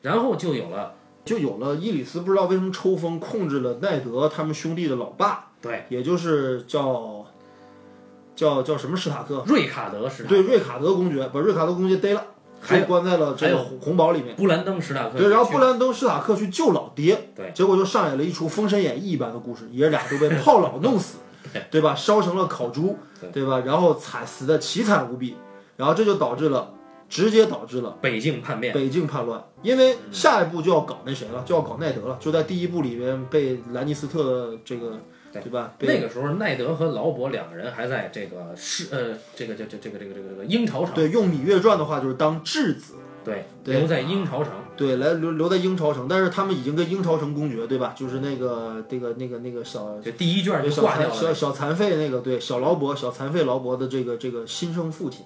[0.01, 7.25] 然后就有了就有了伊里斯不知道为什么抽风控制了奈德他们兄弟的老爸，对也就是叫
[8.37, 12.25] 叫叫什么史塔克，瑞卡德史塔克，对，瑞卡德公爵把瑞卡德公爵逮了，
[12.61, 14.33] 还关在了这个红红堡里面。
[14.37, 21.17] 布兰登史塔克，对，然后布兰登·史塔克去救老爹，对，结果就上演了一出《封神演义》一般的故事，爷俩都被 炮老弄死，
[21.71, 21.81] 对。
[21.81, 21.93] 吧？
[21.95, 22.97] 烧成了烤猪，
[23.33, 23.45] 对。
[23.45, 23.63] 吧？
[23.65, 25.35] 然后惨死的凄惨无比，
[25.77, 26.73] 然后这就导致了，
[27.09, 34.99] 直接导致了北境叛变，北境叛乱，因为下一步就要搞那谁了，就要搞奈德了，就在第一部里面被兰尼斯特这个，
[35.31, 35.41] 对。
[35.41, 35.73] 对吧？
[35.79, 42.93] 那个时候，奈德和劳勃两个人还在这个是呃，这个这这这个这个这个这个鹰巢城，对用《芈月传》的话就是当质子，
[43.25, 47.93] 对，对留在鹰巢城，对，来留留在鹰巢城，但是他们已经跟鹰巢城公爵，对吧？
[47.97, 51.13] 就是那个这个那个那个小就第一卷就挂掉了。
[51.13, 55.25] 小小残废那个对小劳勃小残废劳勃的这个这个新生父亲，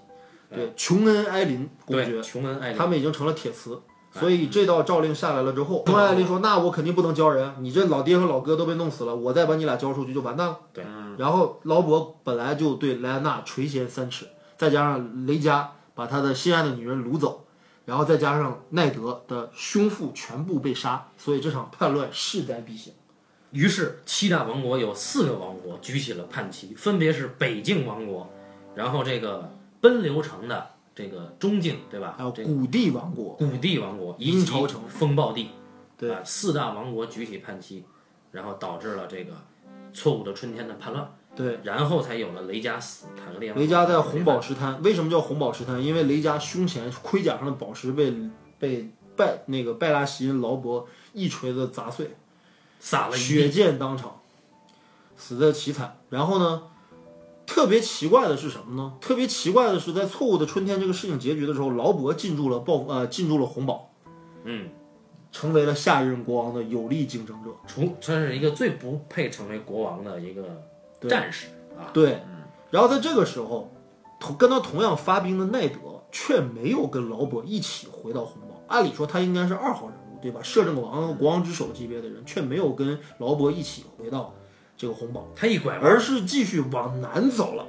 [0.50, 3.80] 对琼恩埃林公爵对，，琼恩艾他们已经成了铁磁。
[4.12, 10.84] 所以这道诏令下来了之后，琼恩艾林说：“那我肯定不能交人，你这老爹和老哥都被弄死了，我再把你俩交出去就完蛋了。”对。
[11.20, 14.26] 然后劳勃本来就对莱安娜垂涎三尺，
[14.58, 17.46] 再加上雷佳把他的心爱的女人掳走，
[17.90, 22.94] 然后再加上奈德的兄父全部被杀，所以这场叛乱势在必行。
[23.50, 28.30] 于是七大王国有四个王国举起了叛旗，分别是北境王国，
[28.76, 32.14] 然后这个奔流城的这个中境，对吧？
[32.16, 35.50] 这个还有古地王国，古地王国以及鹰巢城风暴地，
[35.98, 37.84] 对啊，四大王国举起叛旗，
[38.32, 39.34] 然后导致了这个
[39.92, 43.58] 错误的春天的叛乱，对，然后才有了雷加死谈个恋爱。
[43.58, 45.82] 雷佳在红宝石滩，为什么叫红宝石滩？
[45.82, 48.14] 因为雷佳胸前盔甲上的宝石被
[48.60, 50.84] 被拜那个拜拉席恩劳勃
[51.14, 52.18] 一锤子砸碎，
[52.82, 54.20] 洒了血，溅当场，
[55.16, 55.96] 死的凄惨。
[56.10, 56.64] 然后呢，
[57.48, 58.96] 特别奇怪的是什么呢？
[59.00, 63.90] 特别奇怪的是，在错误的春天这个事情结局的时候，劳勃进驻了暴呃进驻了红堡，
[64.44, 64.70] 嗯，
[65.32, 67.52] 成为了下一任国王的有力竞争者。
[67.66, 70.62] 从这是一个最不配成为国王的一个
[71.08, 71.48] 战士
[71.78, 72.22] 啊，对，
[72.72, 73.72] 然后在这个时候，
[74.20, 75.80] 同跟他同样发兵的奈德
[76.12, 78.62] 却没有跟劳勃一起回到红堡。
[78.68, 80.42] 按理说他应该是二号人物，对吧？
[80.44, 84.34] 摄政王、国王之首级别的人，却没有跟劳勃一起回到
[84.78, 87.66] 这个红堡，他一拐弯，而是继续往南走了。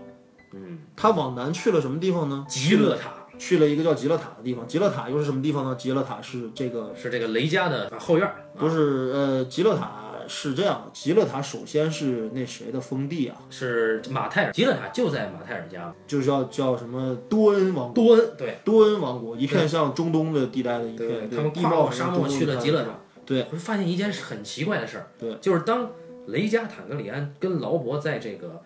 [0.53, 2.45] 嗯，他往南去了什么地方呢？
[2.49, 4.67] 极乐塔去了一个叫极乐塔的地方。
[4.67, 5.77] 极乐塔又是什么地方呢？
[5.77, 9.93] 极乐塔是这个是这个雷家的后院儿，不是呃，极乐塔
[10.31, 13.37] 是这样，极乐塔首先是那谁的封地啊？
[13.51, 18.05] 是马泰尔，极乐塔就在马泰尔家，就是叫叫什么多恩王国。
[18.05, 18.59] 多恩对。
[18.65, 22.91] 多恩王国，一片像中东的地带的一片，对他们跨过沙漠去了极乐塔。
[23.27, 25.91] 对，会发现一件很奇怪的事儿，对，就是当
[26.27, 28.61] 雷加坦格里安跟劳勃在这个，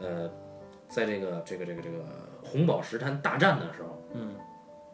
[0.00, 0.30] 呃，
[0.88, 1.98] 在这个这个这个这个
[2.42, 4.34] 红宝石滩大战的时候，嗯，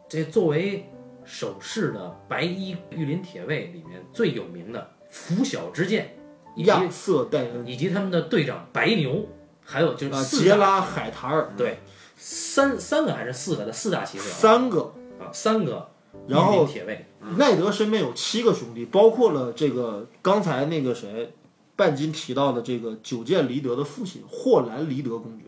[0.07, 0.85] 这作为
[1.23, 6.17] 首饰的白衣御林铁卫里面最有名的拂晓之剑，
[6.55, 9.27] 以及亚瑟戴恩以及他们的队长白牛，
[9.63, 11.79] 还有就是杰拉海塔尔对
[12.15, 15.89] 三三个还是四个的四大骑士三个，啊，三个
[16.27, 17.05] 然后铁卫，
[17.37, 21.33] 奈德身边有七个兄弟，包括了这个刚才那个谁，
[21.75, 25.45] 半斤提到的这个九剑离德的父亲霍兰离德公爵。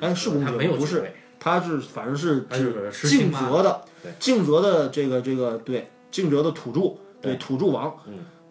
[0.00, 6.80] 哎，是公爵不是，他是反正是是指敬实行嘛泽的对，敬泽的这个这个对敬泽的土著，
[7.20, 7.94] 对对土著王。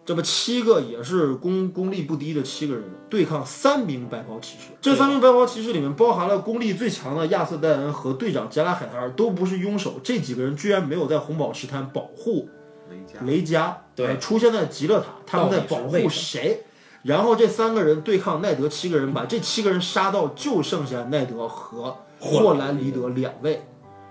[0.04, 4.70] 嗯，这么七个也是功功力不低的七个人，对抗三名白袍骑士。
[4.80, 9.94] 这三名白袍骑士里面包含了功力最强的亚瑟戴恩和队长杰拉海塔尔，都不是庸手。
[10.04, 12.48] 这几个人居然没有在红宝石滩保护
[12.90, 16.64] 雷加雷加，对呃出现在极乐塔，他们在保护谁？
[17.02, 23.62] 然后这三个人对抗奈德七个人，把这七个人杀到就剩下奈德和霍兰尼德两位，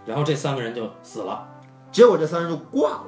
[0.06, 1.48] 然后这三个人就死了。
[1.92, 3.06] 结果这三人就挂了。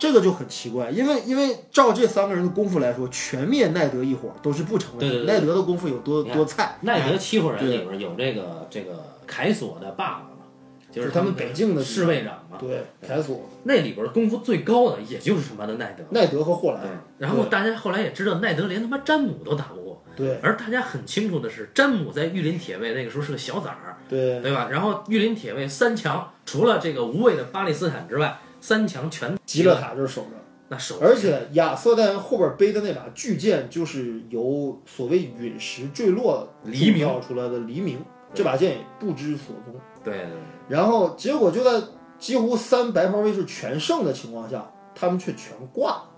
[0.00, 5.24] 这个就很奇怪，因为因为照这三个人的功夫来说，全灭奈德一伙都是不成问题。
[5.26, 6.78] 奈德的功夫有多多菜？
[6.80, 10.46] 奈德七伙人里边有这个这个凯索的爸爸嘛，
[10.90, 12.56] 就是是他们北境的侍卫长嘛。
[12.58, 16.02] 对，凯索、那里边功夫最高的也就是他妈的奈德。
[16.10, 16.80] 奈德和霍兰。
[17.18, 20.02] 然后大家后来也知道，奈德连他妈詹姆都打不过。
[20.16, 24.68] 对而大家很清楚的是，詹姆在御林铁卫那个时候是个小崽儿，对对吧？
[24.70, 30.30] 然后御林铁卫三强，除了这个无畏的巴利斯坦之外，三强全极乐塔就是守着。
[30.68, 38.00] 那手而且亚瑟戴恩后边背的那把巨剑，就是由所谓陨石坠落黎明出来的黎明，
[38.32, 39.74] 这把剑也不知所踪。
[40.04, 40.38] 对对对
[40.68, 41.84] 然后结果就在
[42.18, 46.10] 几乎三白袍卫士全胜的情况下，他们却全挂了。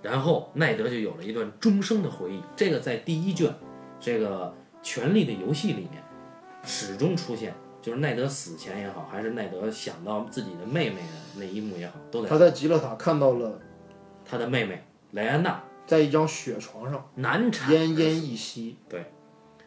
[0.00, 2.40] 然后奈德就有了一段终生的回忆。
[2.56, 3.54] 这个在第一卷
[4.00, 4.46] 这个
[4.82, 6.02] 《权力的游戏》里面
[6.64, 11.02] 始终出现，就是奈德死前也好，还是奈德想到自己的妹妹的
[11.38, 13.60] 那一幕也好，都在他在极乐塔看到了，
[14.24, 18.76] 他的妹妹莱安娜在一张雪床上难产奄奄一息。
[18.88, 19.04] 对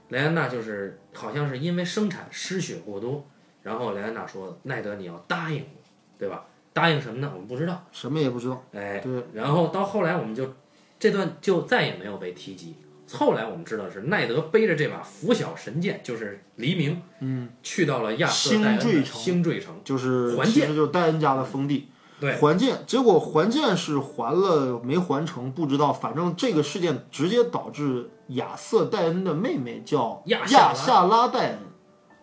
[0.09, 3.25] 莱安娜就是好像是因为生产失血过多，
[3.63, 5.81] 然后莱安娜说：“奈德，你要答应我，
[6.19, 6.45] 对吧？
[6.73, 7.31] 答应什么呢？
[7.33, 7.83] 我们不知道。
[7.91, 8.63] 什么也不知道。
[8.73, 10.53] 哎，对，然后到后来我们就
[10.99, 12.75] 这段就再也没有被提及。
[13.13, 21.89] 后来我们知道是奈德背着这把拂晓神剑，就是黎明，嗯，去到了亚瑟戴恩的星坠城星坠城，就是还剑就是戴恩家的封地。
[22.19, 25.91] 对还剑，结果还剑是还了没还成，不知道。
[25.91, 31.57] 反正这个事件直接导致亚瑟戴恩的妹妹叫亚夏拉戴恩，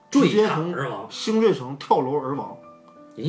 [0.09, 1.09] 直接从而亡。
[1.11, 2.57] 星坠城跳楼而亡，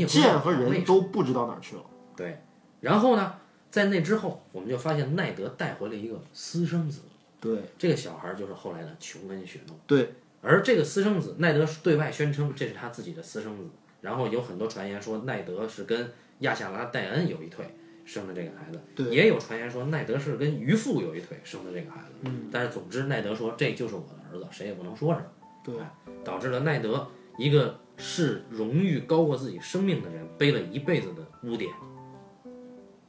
[0.08, 1.82] 剑和人都不知道哪儿去了。
[2.16, 2.40] 对。
[2.82, 3.34] 然后呢，
[3.72, 7.02] 在那之后，我们就发现奈德带回了一个私生子，
[7.40, 7.60] 对。
[7.78, 9.78] 这个小孩就是后来的琼恩雪诺。
[9.88, 13.64] 对，而这个私生子，奈德对外宣称这是他自己的私生子，
[14.02, 17.66] 然后有很多传言说奈德是跟亚夏拉戴恩有一腿
[18.06, 19.08] 生的这个孩子，对。
[19.08, 25.26] 也有传言说奈德是跟渔父有一腿生的这个孩子，嗯，但是总之奈德说这就是我的儿子，谁也不能说什么，
[25.64, 25.78] 对。
[25.80, 25.92] 哎，
[26.24, 31.72] 导致了奈德一个视荣誉高过自己生命的人背了一辈子的污点，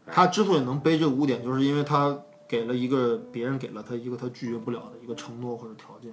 [0.07, 2.21] 他之所以能背这个污点，就是因为他
[2.51, 6.11] 给了一个别人给了他一个他拒绝不了的一个承诺或者条件。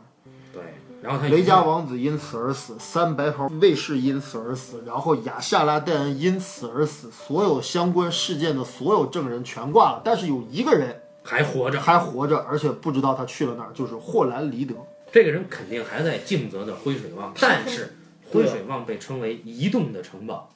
[0.53, 0.61] 对，
[1.01, 14.75] 然后他雷加王子因此而死，三白袍卫士因此而死，然后亚夏拉戴恩因此而死，所有相关事件的所有证人全挂了，但是有一个人还活着，还活着，而且不知道他去了哪儿，就是霍兰离德。
[15.11, 17.97] 这个人肯定还在静泽的灰水望， 但是
[18.29, 20.53] 灰水望被称为移动的城堡，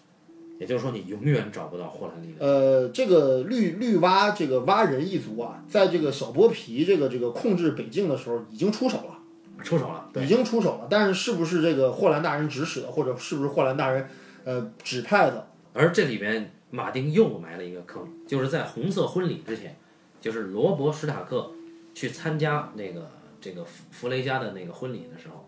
[0.61, 2.45] 也就是说你永远找不到霍兰利的。
[2.45, 9.17] 呃，这个绿绿蛙这个蛙人一族啊，在这个小剥皮这个这个控制北境的时候已经出手了。
[9.63, 14.07] 出手了，已经出手了，但是是不是这个霍兰大人指使的，或者是不是霍兰大人
[14.43, 15.47] 呃指派的？
[15.73, 19.77] 而这里边马丁又埋了一个坑，就是在红色婚礼之前，
[20.19, 21.51] 就是罗伯史塔克
[21.93, 23.07] 去参加那个
[23.39, 25.47] 这个弗弗雷加的那个婚礼的时候，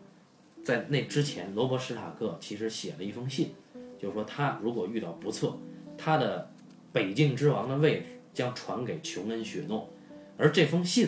[0.64, 3.54] 在那之前，罗伯史塔克其实写了一封信，
[4.04, 5.58] 就是说他如果遇到不测，
[5.98, 6.52] 他的
[6.92, 9.90] 北境之王的位置将传给琼恩雪诺，
[10.38, 11.08] 而这封信，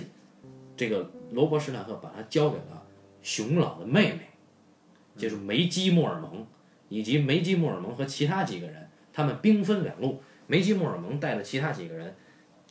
[0.78, 2.86] 这个罗伯史塔克把他交给了
[3.22, 4.30] 熊老的妹妹，
[5.18, 6.48] 就是梅基莫尔蒙。
[6.88, 10.22] 以及梅基莫尔蒙和其他几个人，他们兵分两路。
[10.46, 12.16] 梅基莫尔蒙带着其他几个人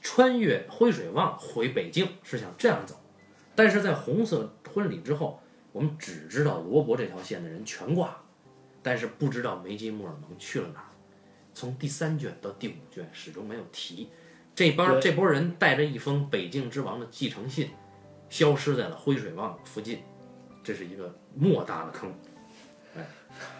[0.01, 2.95] 穿越灰水望回北境，是想这样走。
[3.57, 5.41] 但是在红色婚礼之后，
[5.73, 8.24] 我们只知道罗伯这条线的人全挂了，
[8.85, 10.87] 但是不知道梅基莫尔蒙去了哪儿。
[11.55, 14.09] 从第三卷到第五卷始终没有提，
[14.55, 17.71] 这帮这波人带着一封北境之王的继承信，
[18.29, 20.01] 消失在了灰水望附近，
[20.63, 22.13] 这是一个莫大的坑。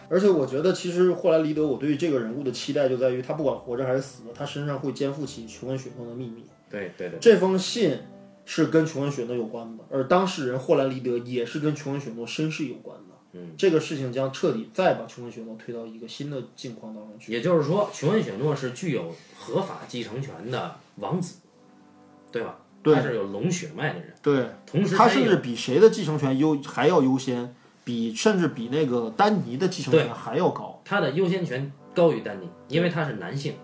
[0.07, 6.45] 而且我觉得，其实霍兰离德，我对于这个人物的期待就在于，他不管活着还是死了，他身上会肩负起琼恩雪诺的秘密。
[6.69, 7.97] 对对对，这封信
[8.45, 13.14] 是跟琼恩雪诺有关的，而当事人霍兰离德也是跟琼恩雪诺身世有关的。
[13.35, 17.31] 嗯，这个事情将彻底再把琼恩雪诺推到一个新的境况当中去。
[17.31, 21.39] 也就是说，琼恩雪诺是具有合法继承权的王子，
[22.31, 22.59] 对吧？
[22.81, 33.55] 对他是有龙血脉的人，对，同时他甚至比谁的继承权优还要优先，比甚至比那个丹尼的继承权还要高，他的优先权高于丹尼，因为他是男性，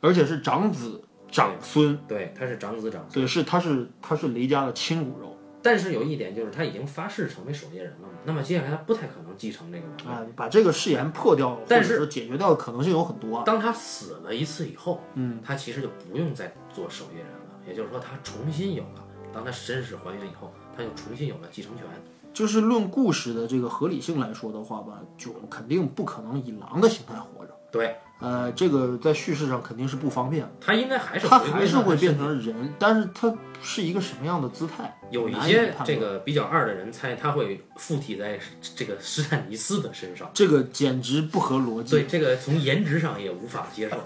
[0.00, 1.98] 而且是长子长孙。
[2.06, 3.24] 对，他是长子长孙。
[3.24, 5.36] 对，是他是他是雷家的亲骨肉。
[5.68, 10.26] 但是有一点就是他已经发誓成为守夜人了嘛，那么接下来他不太可能继承这个王位。
[10.26, 13.42] 哎，把这个誓言破掉，但是解决掉的可能性有很多啊。
[13.44, 21.84] 当他死了一次以后，嗯，他其实就不用再做守夜人了，也就是说他重新有了，当他身世还原以后，他就重新有了继承权。
[22.32, 27.54] 就是论故事的这个合理性来说的话吧，囧肯定不可能以狼的形态活着。
[27.70, 34.98] 对，呃，这个在叙事上肯定是不方便的，他应该还是他还是会变成人，但是他是一个什么样的姿态？
[35.10, 38.38] 有一些这个比较二的人猜他会附体在
[38.74, 41.92] 这个施坦尼斯的身上，这个简直不合逻辑。
[41.92, 43.96] 对这个从颜值上也无法接受。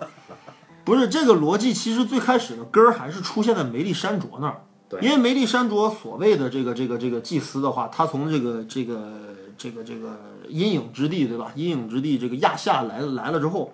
[0.85, 4.61] 不是这个逻辑，其实最开始的根儿还是出现在梅丽珊卓那儿。
[4.89, 9.11] 对因为梅丽珊卓所谓的这个这个这个祭司的话，他从这个这个
[9.57, 11.51] 这个这个阴影之地，对吧？
[11.55, 13.73] 阴影之地这个亚夏来来了之后，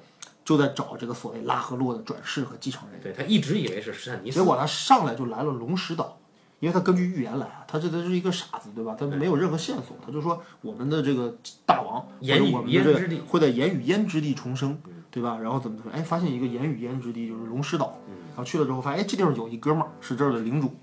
[0.48, 2.98] 就在找这个所谓拉赫洛的转世和继承人。
[3.02, 6.18] 对他一直以为是施坦尼斯结，果他上来就来了龙石岛，
[6.58, 8.96] 因为他根据预言来啊，他这他是一个傻子，对吧？
[8.98, 11.36] 他没有任何线索，他就说我们的这个
[11.66, 14.80] 大王，盐与或者我们的这个烟之地会在言语烟之地重生，
[15.10, 15.36] 对吧？
[15.38, 17.98] 然后怎么怎么，哎，发现一个言语烟之地就是龙石岛，
[18.30, 20.74] 然后去了之后发现，哎，这地方有一哥们儿是这儿的领主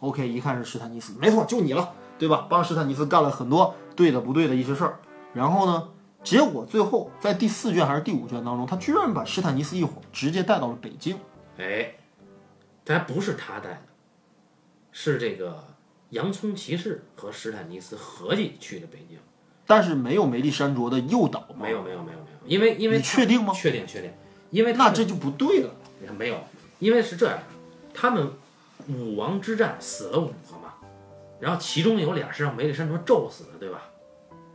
[0.00, 2.48] ，OK，一看是史坦尼斯，没错，就你了，对吧？
[2.50, 4.98] 帮史坦尼斯干了很多对的不对的一些事儿，
[5.32, 5.88] 然后呢？
[6.22, 11.18] 结果最后在第四卷还是第五卷当中，他居然把史坦尼斯一伙直接带到了北京。
[11.58, 11.94] 哎，
[12.84, 13.82] 他不是他带的，
[14.92, 15.64] 是这个
[16.10, 19.18] 洋葱骑士和史坦尼斯合计去的北京。
[19.66, 21.56] 但是没有梅丽珊卓的诱导吗？
[21.60, 24.12] 没有没有没有没有，因为因为你确定吗确定确定，
[24.50, 25.70] 因为他那这就不对了。
[26.00, 26.36] 你看没有，
[26.78, 27.38] 因为是这样，
[27.92, 28.32] 他们
[28.88, 30.74] 武王之战死了五个嘛，
[31.40, 33.82] 然后其中有俩是让梅丽珊卓咒死的，对吧？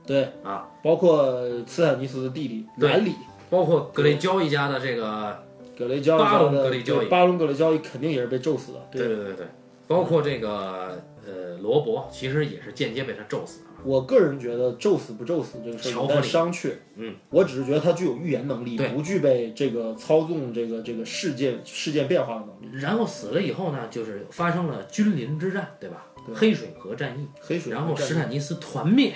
[0.07, 0.29] 对。
[0.43, 1.37] 啊，包括
[1.67, 2.89] 斯坦尼斯的弟弟对。
[2.89, 3.13] 兰里，
[3.49, 5.37] 包括格雷交易家的这个，
[5.77, 8.87] 格雷交易巴隆的格雷交易巴隆格雷交易肯定也是被咒死的。
[8.89, 9.05] 对。
[9.05, 9.45] 对对对，
[9.85, 13.65] 包括这个呃罗伯，其实也是间接被他咒死的。
[13.83, 16.71] 我个人觉得咒死不咒死这个事儿有待乔弗里商榷。
[16.95, 18.89] 嗯，我只是觉得他具有预言能力，对。
[18.89, 22.75] 不具备这个操纵这个这个事件事件变化的能力。
[22.81, 26.07] 然后死了以后呢，就是发生了君临之战，对吧？
[26.33, 29.13] 黑水河战役，黑水河然后战史坦尼斯团灭，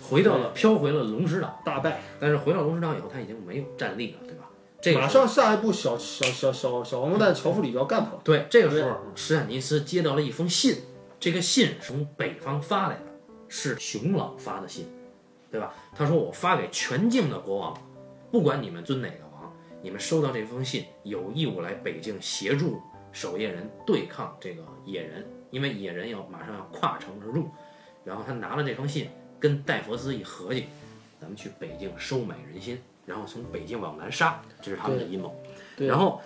[0.00, 1.60] 回到了飘回了龙石岛。
[1.64, 4.48] 大败，但是回到龙石岛以后，他已经没有战力了，对吧？
[4.80, 8.20] 这个马上下一步小小小小小王八蛋乔弗里就要干他了。
[8.22, 10.76] 对，这个时候史坦尼斯接到了一封信，
[11.18, 13.02] 这个信是从北方发来的，
[13.48, 14.86] 是熊老发的信，
[15.50, 15.74] 对吧？
[15.94, 17.76] 他说我发给全境的国王，
[18.30, 22.80] 不管你们尊哪个王，你们收到这封信有义务来北境协助
[23.10, 27.48] 守夜人对抗这个野人，因为野人要马上要跨城而入。
[28.04, 30.66] 然后他拿了这封信，跟戴佛斯一合计，
[31.20, 35.34] 咱们去北京收买人心，然后从北京往南杀，这是他们的阴谋。
[35.76, 36.20] 对然后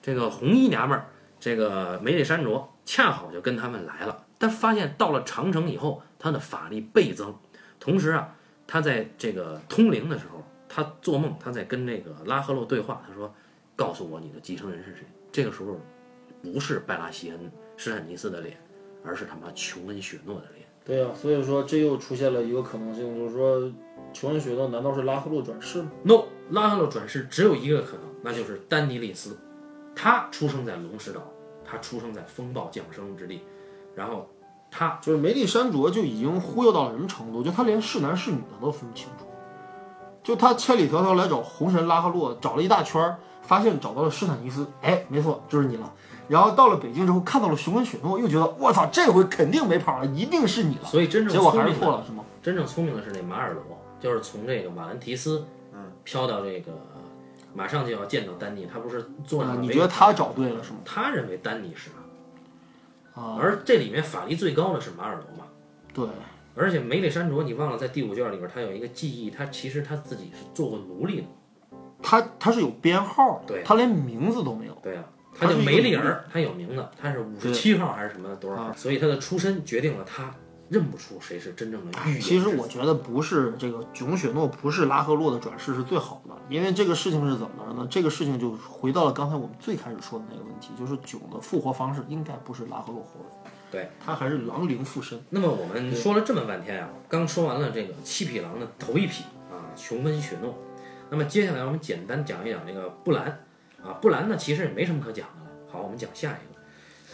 [0.00, 1.06] 这个红衣娘们儿，
[1.40, 7.34] 这个梅丽珊卓恰好就跟他们来了，但发现到了长城以后，他的法力倍增，
[7.80, 8.36] 同时啊，
[8.66, 13.34] 他在这个通灵的时候，他做梦，他在跟这个拉赫洛对话，他说
[13.76, 15.80] ：“告诉我你的继承人是谁。”这个时候
[16.42, 18.56] 不是拜拉西恩施坦尼斯的脸，
[19.04, 20.63] 而是他妈琼恩雪诺的脸。
[20.84, 23.72] 对啊，所以说这又出现了一个可能性，就是说
[24.12, 29.36] 琼恩雪诺难道是拉赫洛转世吗？No，拉赫洛转世只有一个可能，那就是丹尼利斯。
[29.96, 31.22] 他出生在龙石岛，
[31.64, 33.40] 他出生在风暴降生之地，
[33.94, 34.28] 然后
[34.70, 37.42] 他就是梅丽珊卓就已经忽悠到了什么程度？
[37.42, 39.24] 就他连是男是女的都分不清楚。
[40.22, 45.92] 就他千里迢迢来找红神拉赫洛，找了一大圈儿，发现找到了施坦尼斯，哎，没错，就是你了。
[46.28, 50.84] 然后到了北京之后，看到了熊文雪诺，又觉得我操，这回肯定没跑了，一定是你了。
[50.84, 52.24] 所以真正结果还聪明的是错了，是吗？
[52.42, 53.62] 真正聪明的是那马尔罗，
[54.00, 56.72] 就是从这个瓦兰提斯，嗯，飘到这个，
[57.54, 60.78] 马上就要见到丹尼，他不是坐上啊，你觉得他找对了是吗？
[60.84, 61.90] 他认为丹尼是
[63.14, 65.50] 他，啊，而这里面法力最高的是马尔罗嘛。
[65.92, 66.06] 对，
[66.54, 71.26] 而且梅丽山卓，你忘了在第五卷里边，他有一个记忆，他其实他自己是做过奴隶的。
[72.02, 74.76] 他他是有编号的，对他连名字都没有。
[74.82, 75.04] 对啊，
[75.38, 78.72] 他叫梅丽尔，他有名的，他是五十七号还是什么多少号？
[78.74, 80.34] 所以他的出身决定了他
[80.68, 82.20] 认不出谁是真正的预言。
[82.20, 87.86] 其实我觉得不是这个囧雪诺不是拉赫洛的转世是最好的，因为这个事情是怎么着呢？
[87.90, 95.20] 这个事情就回到了刚才我们最开始说的那个问题，就是囧的复活方式应该不是拉赫洛活的，对，他还是狼灵附身。
[95.30, 100.56] 那么我们说了这么半天啊，刚说完了这个七匹狼的头一匹啊，琼恩雪诺。
[101.10, 103.43] 那么接下来我们简单讲一讲这个布兰
[103.84, 105.50] 啊，布兰呢其实也没什么可讲的了。
[105.70, 106.54] 好，我们讲下一个。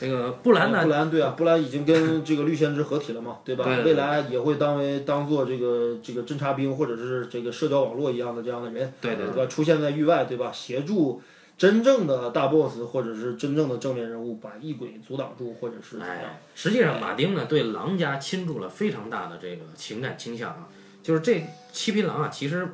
[0.01, 3.64] 这个布兰呢布，兰对啊，布兰已经跟 这个绿先知合体了嘛，对吧？
[3.64, 9.47] 对对对未来也会当为当做这个这个侦察兵或者是这个社交网络一样的这样的人，对对对吧？
[9.47, 10.51] 出现在域外，对吧？
[10.51, 11.21] 协助
[11.59, 20.66] 真正的大 boss 或者是真正的正面人物把异鬼阻挡住，或者是怎么样哎，实际上马丁呢对狼家倾注了非常大的这个情感倾向啊，
[21.03, 22.66] 就是这七匹狼啊，其实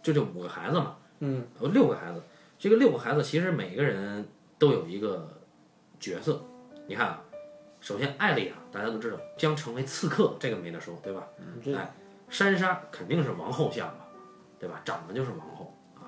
[0.00, 2.22] 就这五个孩子嘛，嗯，呃，六个孩子，
[2.62, 4.24] 这个六个孩子其实每个人
[4.56, 5.28] 都有一个
[5.98, 6.40] 角色，
[6.86, 7.20] 你看啊，
[7.80, 11.26] 首先艾丽亚大家都知道将成为刺客，这个没得说，对吧？
[11.60, 11.92] 这哎，
[12.28, 14.04] 珊莎肯定是王后像嘛，
[14.60, 14.80] 对吧？
[14.84, 16.06] 长得就是王后啊。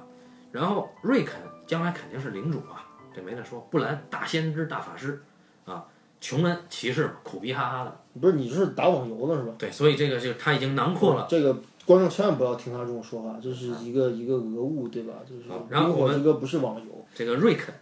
[0.52, 3.60] 然后瑞肯将来肯定是领主啊，这没得说。
[3.62, 5.24] 布兰大先知、大法师
[5.64, 5.84] 啊，
[6.20, 8.00] 琼恩骑士嘛，苦逼哈哈的。
[8.20, 9.54] 不是你是打网游的是吧？
[9.58, 11.26] 对，所以这个就他已经囊括了。
[11.28, 15.14] 这个观众千万不要听他这种说法，这是一个一个讹误，对吧？
[15.28, 17.74] 就是好然后我们火之歌不是网游，这个瑞肯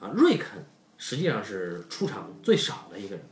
[0.00, 0.64] 啊，瑞肯
[0.96, 3.24] 实际上是出场最少的一个人，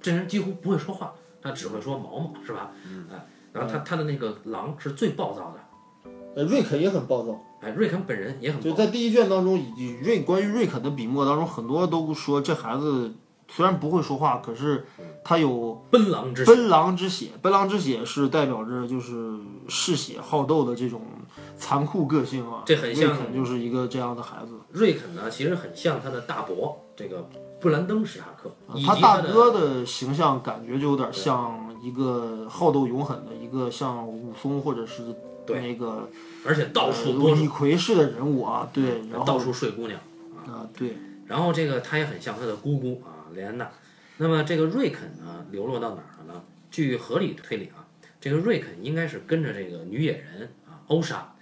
[0.00, 2.72] 这人几乎不会说话，他只会说毛毛，是吧？
[2.86, 3.06] 嗯。
[3.10, 7.40] 哎，然后他他的那个狼是最暴躁的，呃，瑞肯也很暴躁。
[7.60, 8.70] 哎，瑞肯本人也很暴躁。
[8.70, 13.12] 就在第一卷当中，以及瑞关于瑞肯的笔墨当中，很多都说这孩子
[13.54, 14.86] 虽然不会说话，可是
[15.22, 17.28] 他有奔狼之血，奔狼之血。
[17.42, 19.36] 奔狼之血是代表着就是
[19.68, 21.02] 嗜血好斗的这种
[21.56, 22.62] 残酷个性啊。
[22.64, 24.52] 这很像瑞肯就是一个这样的孩子。
[24.70, 27.28] 瑞肯呢，其实很像他的大伯这个
[27.60, 28.50] 布兰登史塔克，
[28.86, 35.02] 他大的哥的形象感觉就有点像一个好斗勇狠的一个像武松或者是
[35.48, 36.08] 那个
[36.46, 40.00] 而且到处呃多李逵式的人物啊，对，然后到处睡姑娘。
[40.46, 40.96] 啊对，
[41.26, 43.70] 然后这个他也很像他的姑姑啊，雷安娜。
[44.18, 46.44] 那么这个瑞肯呢，流落到哪儿了呢？
[46.70, 47.86] 据合理推理啊，
[48.20, 51.34] 这个瑞肯应该是跟着这个女野人啊欧莎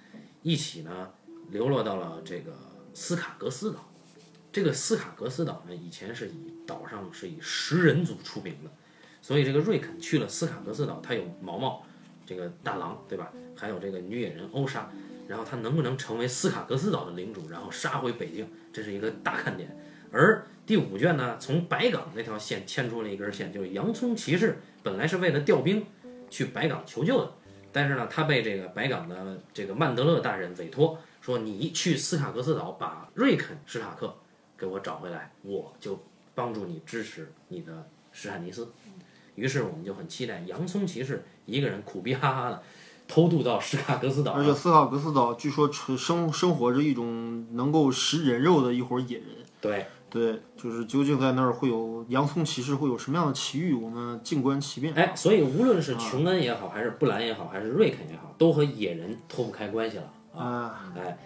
[0.42, 1.10] 一起呢，
[1.50, 2.52] 流落到了这个
[2.94, 3.86] 斯卡格斯岛。
[4.52, 8.70] 这个斯卡格斯岛呢，以前是以岛上是以食人族出名的，
[9.22, 11.84] 所以这个瑞肯去了斯卡格斯岛，他有毛毛
[12.26, 13.32] 这个大狼，对吧？
[13.56, 14.90] 还有这个女野人欧莎，
[15.28, 19.76] 然后他能不能成为斯卡格斯岛的领主，然后杀回北京，这是一个大看点。
[20.12, 25.84] 而第五卷呢，从白港那条线牵出了一根线，就是洋葱骑士本来是为了调兵
[26.28, 27.32] 去白港求救的，
[27.72, 34.14] 但是呢，他被这个白港的这个曼德勒大人委托，说你去斯卡格斯岛把瑞肯史塔克
[34.56, 36.00] 给我找回来，我就
[36.34, 38.68] 帮助你支持你的史坦尼斯。
[39.34, 42.62] 于是我们就很期待洋葱骑士一个人苦逼哈哈的
[43.08, 49.26] 偷渡到斯卡格斯岛，而且斯卡格斯岛据说生生生活着一种能够食人肉的一伙野人。
[49.60, 49.86] 对。
[50.10, 54.92] 对，就是究竟在那儿会有洋葱骑士会有什么样的奇遇，我们静观其变。
[54.94, 60.42] 哎，所以无论是琼恩也好，还是布兰也好，还是瑞肯也好，都和野人脱不开关系了啊！
[60.42, 61.16] 啊，哎，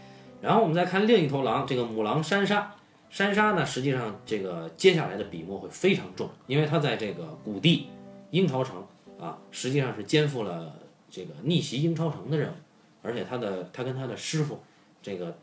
[0.43, 2.75] 然后我们再看另一头狼，这个母狼珊莎。
[3.11, 7.87] 珊莎呢，实际上这个接下来的笔墨会非常重，因为她在这个谷地
[8.33, 8.85] 鹰巢城
[9.21, 10.75] 啊，实际上是肩负了
[11.09, 12.55] 这个逆袭鹰巢城的任务，
[13.03, 14.59] 而且她的她跟她的师傅，
[15.01, 15.39] 这个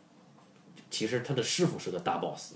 [0.90, 2.56] 其实她的师傅是个大 boss，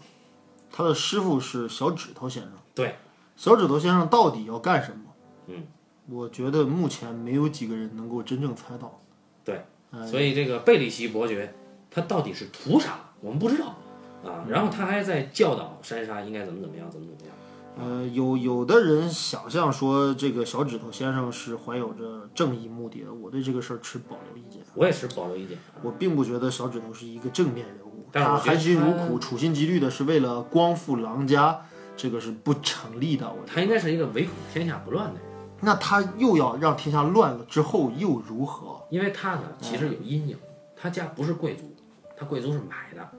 [0.71, 2.51] 他的师傅是小指头先生。
[2.73, 2.95] 对，
[3.35, 5.03] 小指头先生到底要干什么？
[5.47, 5.63] 嗯，
[6.09, 8.99] 我觉得目前没有几个人能够真正猜到。
[9.43, 11.53] 对，哎所以这个贝里奇伯爵
[11.89, 13.75] 他到底是图啥，我们不知道
[14.23, 14.43] 啊。
[14.49, 17.35] 然后他还在教导珊莎应该怎么怎么样，怎么怎么样。
[17.77, 24.61] 呃，有有的人想象说这个小指头先生是怀有着正义目的的，我对这个事儿持保留意见。
[24.73, 27.77] 我也是保留意见，我并不觉得小指头是一个正面人
[28.11, 31.59] 他含辛茹苦、处心积虑的是为了光复狼家，
[31.97, 33.27] 这个是不成立的。
[33.29, 35.21] 我觉得他应该是一个唯恐天下不乱的人，
[35.61, 38.81] 那他又要让天下乱了之后又如何？
[38.89, 40.37] 因为他呢其实有阴影，
[40.75, 41.75] 他家不是贵族，
[42.15, 43.09] 他贵族是买的，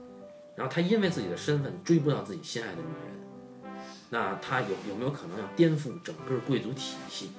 [0.55, 3.71] 然后他因为自己的身份追不到自己心爱的女人，
[4.09, 7.31] 那他有有没有可能要颠覆整个贵族体系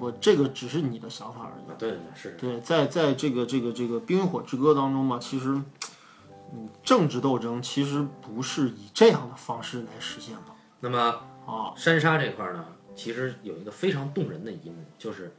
[0.00, 1.70] 我这个只是你的想法而已。
[1.70, 1.74] 啊？
[1.78, 5.60] 对对对，是对，在在这个这个这个冰与火之歌当中嘛，其实，
[6.52, 10.42] 嗯，政治斗争其实不是以这样的方式来实现的
[10.80, 10.98] 那么
[11.46, 11.72] 啊。
[11.76, 15.32] 山沙这块儿呢，其实有一个非常动人的一幕，就是，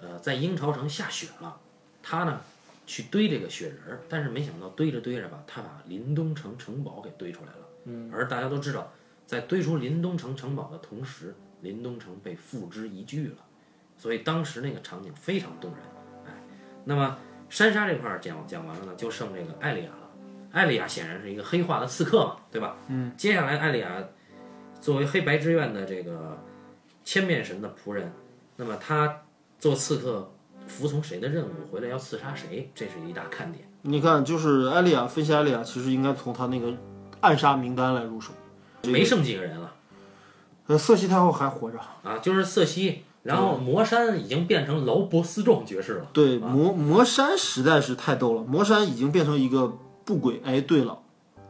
[0.00, 1.58] 呃，在鹰巢城下雪了，
[2.02, 2.40] 他呢
[2.86, 7.68] 去堆这个雪人儿，但是没想到堆着堆着吧，他把林东城城堡给堆出来了。
[7.84, 8.92] 嗯，而大家都知道，
[9.26, 13.38] 在堆出临冬城城堡的同时，临冬城被付之一炬了，
[13.96, 15.80] 所以当时那个场景非常动人。
[16.26, 16.32] 哎，
[16.84, 17.18] 那么
[17.48, 20.07] 山沙这块儿讲讲完了呢，就剩这个艾丽亚了。
[20.52, 22.76] 艾丽亚显然是一个黑化的刺客嘛，对吧？
[22.88, 23.88] 嗯，接下来艾丽亚
[24.80, 26.38] 作为黑白之愿的这个
[27.04, 28.12] 千面神的仆人，
[28.56, 29.22] 那么他
[29.58, 30.32] 做刺客。
[30.66, 33.66] 服从谁的任务回来要刺杀谁，这是一大看点。
[33.80, 36.70] 你看，就是艾丽亚分析艾丽亚，其实应该从他那个
[37.22, 38.34] 暗杀名单来入手。
[38.82, 39.72] 没剩几个人了。
[40.66, 43.02] 呃，瑟西太后还活着啊，就是瑟西。
[43.22, 46.08] 然后魔山已经变成劳勃斯壮爵士了。
[46.12, 48.42] 对，魔魔山实在是太逗了。
[48.42, 49.72] 魔山已经变成一个
[50.08, 50.40] 不轨。
[50.42, 50.98] 哎，对了，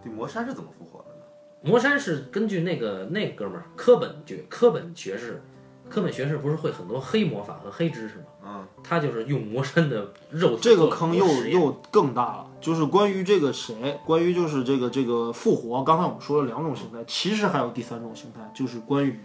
[0.02, 1.70] 对，魔山是怎么复活的呢？
[1.70, 5.40] 魔山是根据那个那哥们儿科本爵科本爵士。
[5.88, 8.24] 科本学士不是会很多黑魔法和黑知识吗？
[8.44, 10.58] 嗯，他就是用魔山的肉。
[10.60, 15.82] 这个坑又又更大了，就是关于这个谁，关于就是这个这个复活。
[15.82, 19.18] 刚才我们说了两种形态，其实还有第三种形态，就是关于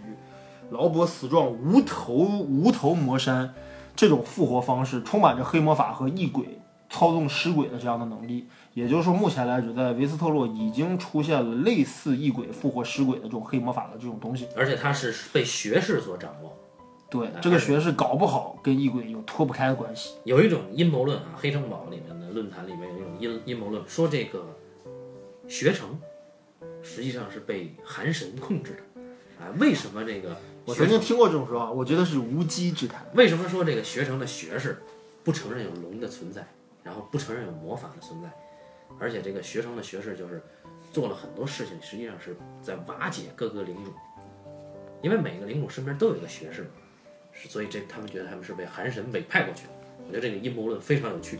[0.70, 3.52] 劳勃死状无头无头魔山
[3.94, 6.58] 这种复活方式，充满着黑魔法和异鬼
[6.88, 8.48] 操纵尸鬼的这样的能力。
[8.74, 16.52] 也就是说，目前来说，在维斯特洛已经出现了类似异鬼复活尸鬼的这种黑魔法的这种东西，而且它是被学士所掌握。
[17.08, 20.16] 对，这个学士搞不好跟异鬼有脱不开的关系。
[20.24, 24.44] 有一种阴谋论啊，黑城堡里面的论坛里面有一种阴阴谋论，说这个
[25.46, 25.96] 学成
[26.82, 29.00] 实际上是被寒神控制的。
[29.44, 30.36] 啊，为什么这个？
[30.64, 33.06] 我曾经听过这种说法，我觉得是无稽之谈。
[33.14, 34.82] 为什么说这个学成的学士
[35.22, 36.44] 不承认有龙的存在，
[36.82, 38.28] 然后不承认有魔法的存在？
[38.98, 40.42] 而且这个学生的学士就是
[40.92, 43.92] 做了很多事情，实际上是在瓦解各个领主，
[45.02, 46.70] 因为每个领主身边都有一个学士，
[47.48, 49.72] 所以这他们觉得他们是被韩神委派过去的。
[50.06, 51.38] 我觉得这个阴谋论非常有趣。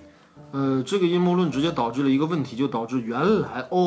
[0.51, 3.79] 呃，这个阴谋论直接导致了一个问题，就导致原来哦，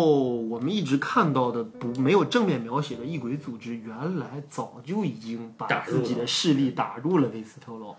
[0.49, 7.97] 我们一直看到的不没有正面描写的异鬼组织，原来早就已经把自己的势力打入了维斯特洛。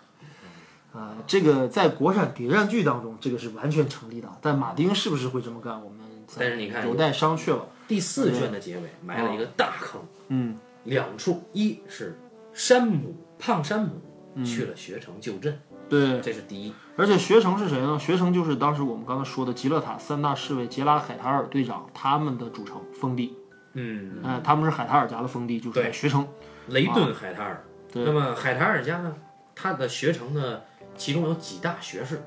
[0.93, 4.28] 啊，这个在国产谍战剧当中，这个是完全成立的。
[4.41, 5.74] 但马丁是不是会这么干？
[5.74, 5.99] 我们
[6.36, 7.66] 但是你看有待商榷了。
[7.86, 12.18] 第四卷的结尾埋了一个大坑，嗯，两处，一是
[12.53, 15.59] 山姆胖山姆去了学城救阵，
[15.89, 16.74] 对，这是第一。
[16.97, 17.99] 而且学城是谁呢？
[17.99, 23.34] 学城就是当时我们刚才说的极乐塔三大侍卫杰拉海塔尔队长他们的主城封地。
[23.72, 26.26] 嗯，哎，他们是海塔尔家的封地，就是在学城。
[26.68, 27.64] 雷顿海塔尔。
[27.95, 29.14] 那么海塔尔家呢？
[29.55, 30.61] 他的学城呢？
[30.99, 32.20] 其中有几大学士，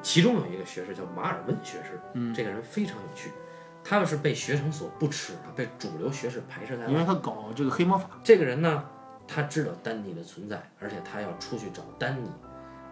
[0.00, 3.30] 其中有一个学士叫马尔温学士，嗯，这个人非常有趣，
[3.84, 8.08] 他是被学生所不齿的，被主流学士排斥在外，因为他搞这个黑魔法。
[8.22, 8.88] 这个人呢，
[9.26, 12.30] 他知道丹尼的存在，而且他要出去找丹尼，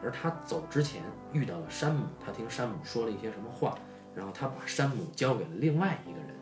[0.02, 1.02] 而他走之前
[1.32, 3.78] 遇到了山姆，他听山姆说了一些什么话，
[4.14, 6.34] 然后他把山姆交给了另外一个人，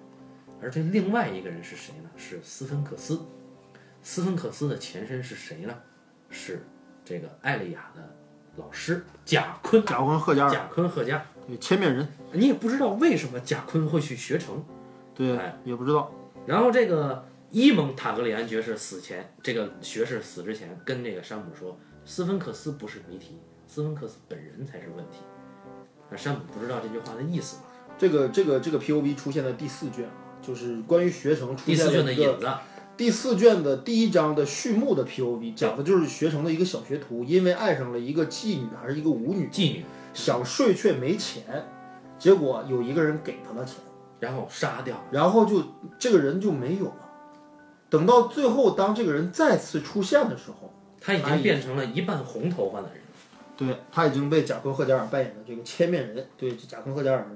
[0.62, 2.11] 而这另外一个人是谁呢？
[2.16, 3.20] 是斯芬克斯，
[4.03, 5.74] 斯芬克斯的前身是谁呢？
[6.30, 6.66] 是
[7.05, 8.17] 这个艾丽亚的。
[8.59, 14.62] 老师贾坤，贾坤贺家，贾坤贺家，对，千面人，你也不知道为什么贾坤会去学成，
[15.14, 16.12] 对，也不知道。
[16.44, 25.18] 然后这个伊蒙塔格里安爵士死前，这个学士死之前，跟这个山姆说，斯芬克斯不是谜题，斯芬克斯本人才是问题。
[26.11, 27.62] 那山姆不知道这句话的意思吗？
[27.96, 30.11] 这个这个这个 P O B 出现的第四卷啊，
[30.42, 32.48] 就是关于学成第四卷的引子。
[32.99, 41.64] 第四卷的第一章的序幕的 P.O.V 讲的就是学成的一个小学徒，因为爱上了一个妓女还是一个舞女，妓女想睡却没钱，
[42.18, 43.76] 结果有一个人给他了钱，
[44.18, 45.62] 然后杀掉，然后就
[45.96, 47.08] 这个人就没有了。
[47.88, 52.96] 等到最后，当这个人再次出现的时候，他已经变成了一半红头发的人，
[53.57, 57.30] 对他已经被贾科赫加尔扮演的这个千面人，对贾科赫加尔。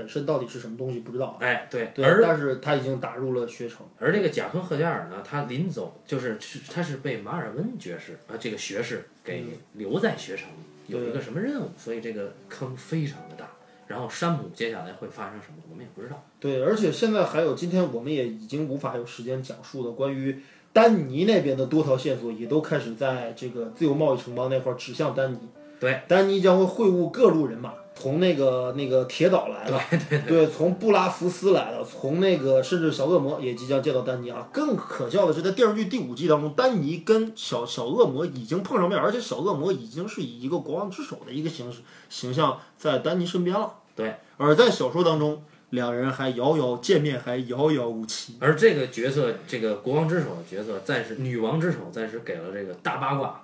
[0.00, 3.86] 本身到底是什么东西不知道，哎，对，而但是他已经打入了学城。
[3.98, 6.38] 而这个贾昆赫加尔呢，他临走就是
[6.72, 9.44] 他是被马尔温爵士啊这个学士给
[9.74, 10.48] 留在学城，
[10.86, 13.46] 有一个什么任务，所以这个坑非常的大。
[13.86, 16.24] 然后山姆接下来会发生什么，我们也不知道。
[16.38, 20.40] 对，而且现在还有今天我们也已经无法有时间讲述的关于
[20.72, 25.38] 丹尼那边的多条线索，也都开始在这个自由贸易城邦那块指向丹尼。
[25.78, 27.74] 对，丹尼将会会晤各路人马。
[28.00, 29.78] 从那个那个铁岛来的，
[30.26, 34.48] 对，从布拉福斯来的，从那个甚至小恶魔也即将见到丹尼啊。
[34.50, 43.74] 更可笑的是，在电视剧第五季当中，丹尼跟小小恶魔已经碰上面，而且小恶魔已经是以一个国王之首的一个形式形象在丹尼身边了。
[43.94, 48.36] 对，而在小说当中，两人还遥遥见面，还遥遥无期。
[48.40, 53.42] 而这个角色，这个国王之首的角色，暂时女王之首暂时给了这个大八卦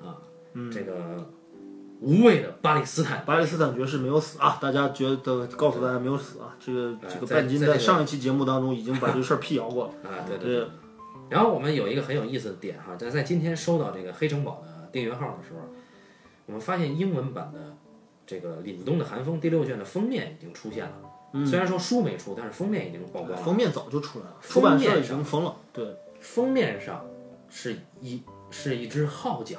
[0.00, 0.18] 啊，
[0.72, 1.24] 这个。
[2.02, 3.24] 无畏的巴勒斯坦。
[3.24, 4.58] 巴勒斯坦爵士没有死啊！
[4.60, 6.54] 大家觉得告诉大家没有死啊！
[6.58, 9.92] 这个这个半斤在上一期节目当中已经把这个事儿辟谣过了。
[10.10, 10.66] 啊，对对对。
[11.30, 15.60] 然后我们有一个很有意思的点哈，在在今天收到这个黑城堡的订阅号的时候，
[16.46, 17.76] 我们发现英文版的
[18.26, 21.46] 这个《凛冬的寒风》第六卷的封面已经出现了。
[21.46, 23.36] 虽然说书没出，但是封面已经曝光了。
[23.36, 25.56] 封面早就出来了，出版社已封面上经封了。
[25.72, 27.06] 对，封面上
[27.48, 29.58] 是一是一只号角，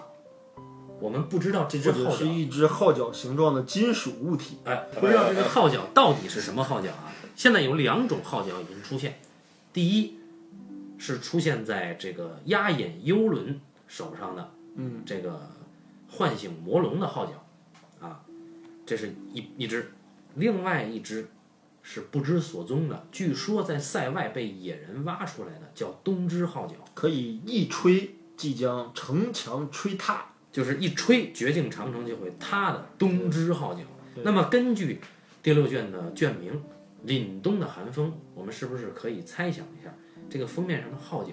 [0.99, 4.57] 我们不知道这只或者号角，是一只号角形状的金属物体。
[4.64, 7.11] 哎，不知道这个号角到底是什么号角啊？
[7.36, 9.20] 现在有两种号角已经出现，
[9.74, 10.18] 第一
[10.98, 15.49] 是出现在这个压眼幽轮手上的，嗯，这个
[16.10, 17.45] 唤醒魔龙的号角，
[17.99, 18.22] 啊，
[18.86, 19.91] 这是一一只，
[20.36, 21.28] 另外一只
[21.82, 26.76] 是不知所踪的，据说在塞外被野人挖出来的，叫东之号角。
[26.94, 30.28] 可以一吹即将城墙吹塌。
[30.53, 33.81] 就是一吹绝境长城就会塌的东之号角。
[34.23, 35.01] 那么根据
[35.41, 36.53] 第六卷的卷名
[37.09, 39.91] 《凛冬的寒风》，我们是不是可以猜想一下，
[40.30, 41.31] 这个封面上的号角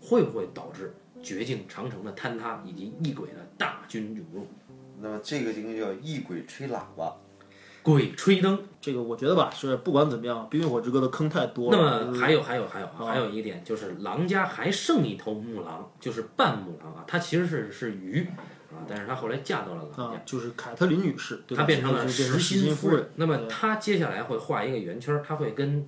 [0.00, 4.46] 会不会导致绝境长城的坍塌以及异鬼的大军涌入？
[5.00, 7.16] 那么这个应该叫异鬼吹喇叭。
[7.82, 8.58] 鬼吹灯。
[8.80, 12.12] 这个我觉得吧，是不管怎么样，《冰与火之歌》的坑太多了那。
[12.12, 18.26] 么还有还有还有啊，还有一点就是狼家还剩一头母狼，就是半母狼啊，它其实是是鱼
[18.80, 20.14] 啊，但是她后来嫁到了老家。
[20.14, 23.10] 啊，就是凯特琳女士，她变成了实心实夫人。
[23.16, 25.84] 那么她接下来会画一个圆圈儿，她会跟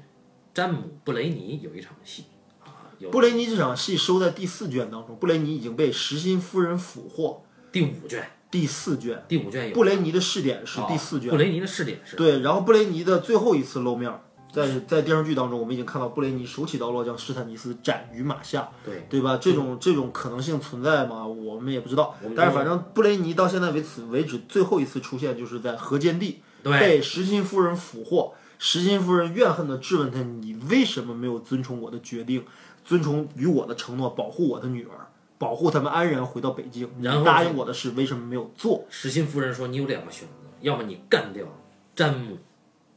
[0.54, 2.24] 詹姆·布雷尼有一场戏
[2.64, 7.42] 啊，有布雷尼这场戏收在第四卷当中，布雷尼已经被实心夫人俘获。
[7.72, 14.12] 第五卷，第四卷，第五卷有布雷尼的试点是第四卷，布雷尼的试点是对，然后布雷尼的最后一次露面，
[14.52, 19.38] 在在电视剧当中，我们已经看到布雷尼手起刀落将史坦尼斯斩于马下，对对吧？
[19.40, 21.26] 这种这种可能性存在吗？
[21.26, 22.14] 我们也不知道。
[22.36, 32.44] 但是反正布雷尼到现在为此为止最后一次出现就是在河间地对被石心夫人俘获，石心夫人怨恨的质问他：“你为什么没有遵从我的决定，
[32.84, 35.08] 遵从与我的承诺，保护我的女儿，
[35.38, 36.88] 保护他们安然回到北京？
[36.98, 41.46] 你然后答应我的事为什么没有做？”石心夫人说：“你有两个选择，要么你干掉
[41.96, 42.36] 詹姆，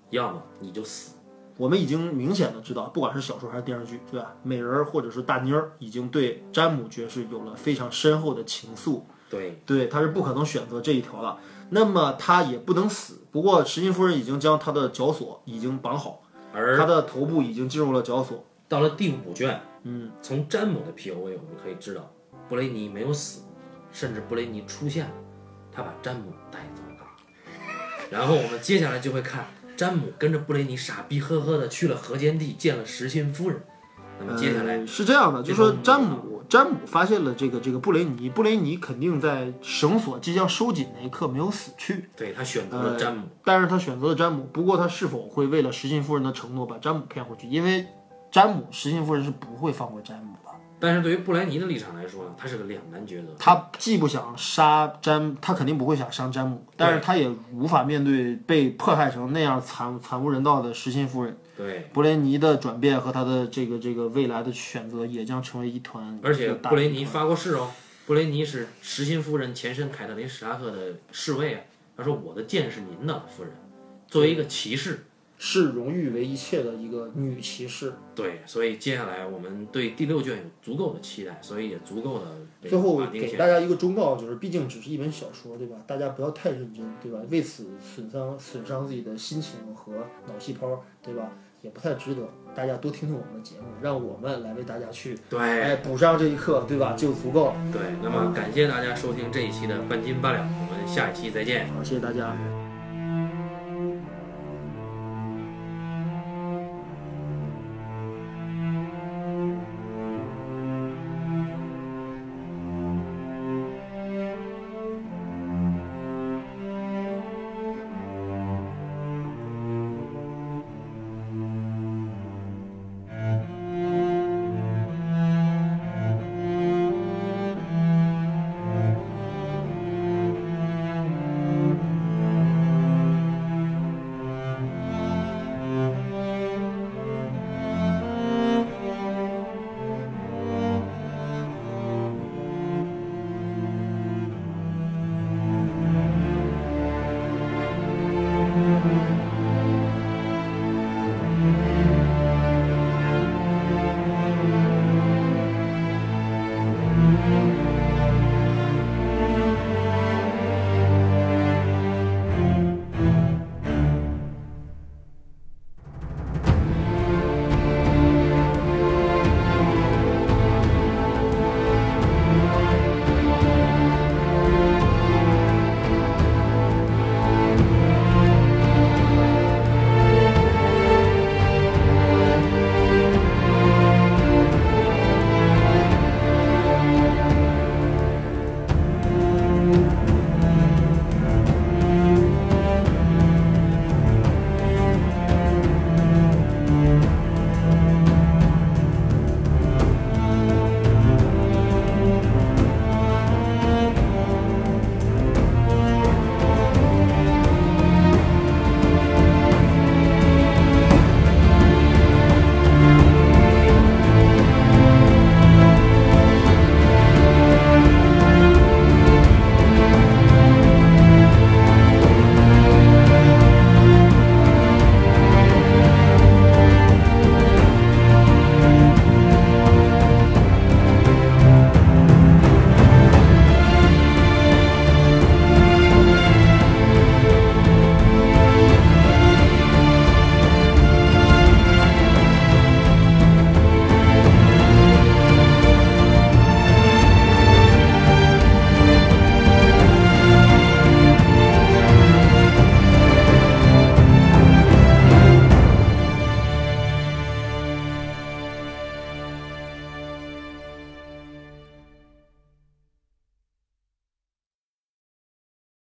[0.10, 1.14] 要么你就死。
[1.58, 4.34] 我们已经明显的知道，不管是小说还是电视剧，对吧？
[4.44, 11.38] 美人儿或者是大妮儿已经对詹姆爵士有了非常深厚的情愫，”对，对，他是不可能选择这一条了。
[11.70, 13.22] 那么他也不能死。
[13.32, 16.22] 不过石心夫人已经将他的绞索已经绑好，
[16.54, 18.46] 而他的头部已经进入了绞索。
[18.68, 22.12] 到了第五卷，嗯，从詹姆的 POV 我们可以知道，
[22.50, 23.42] 布雷尼没有死，
[23.92, 25.12] 甚至布雷尼出现了，
[25.72, 27.06] 他把詹姆带走了。
[28.12, 29.46] 然后我们接下来就会看
[29.76, 33.62] 詹姆跟着布雷尼傻逼呵呵的去了河间地，见了石心夫人。
[34.20, 44.48] 那么接下来呃是这样的，就是说詹姆詹姆发现了这个这个布雷尼，布雷尼肯定在绳索即将收紧那一刻没有死去，对他选择了詹姆，但是他选择了詹姆。
[44.54, 47.48] 不过他是否会为了石心夫人的承诺把詹姆骗回去？
[47.48, 47.86] 因为
[48.32, 50.45] 詹姆石心夫人是不会放过詹姆的。
[50.86, 53.34] 但是对于布莱尼的立场来说呢，他是个两难抉择。
[53.40, 61.36] 他既不想杀詹，他肯定不会想杀詹姆，但是他也无法面对被迫害成那样惨惨无人道的实心夫人。
[61.58, 66.20] 对，布雷尼的转变和他的这个这个未来的选择也将成为一团。
[66.22, 67.72] 而且布雷尼发过誓哦，
[68.06, 71.62] 布雷尼是实心夫人前身凯特琳史拉克的侍卫啊。
[71.98, 73.52] 他说：“我的剑是您的，夫人。”
[74.08, 75.06] 作为一个骑士，
[75.38, 77.94] 视荣誉为一切的一个女骑士。
[78.14, 82.26] 对，所以接下来我们对第六卷有足够的期待，所以也足够的
[82.62, 85.76] 最后给大家一个忠告，就是毕竟只是一本小说，对吧？
[85.86, 87.20] 大家不要太认真，对吧？
[87.30, 89.94] 为此损伤损伤自己的心情和
[90.28, 91.32] 脑细胞，对吧？
[91.62, 92.22] 也不太值得。
[92.54, 96.94] 大家多听听我们的节目，让我们来为大家去对哎补上这一课，对吧？
[96.94, 97.56] 就足够了。
[97.74, 97.82] 对。
[98.02, 101.68] 那么感谢大家收听这一期的半斤八两，我们下一期再见。
[101.74, 102.65] 好，谢谢大家。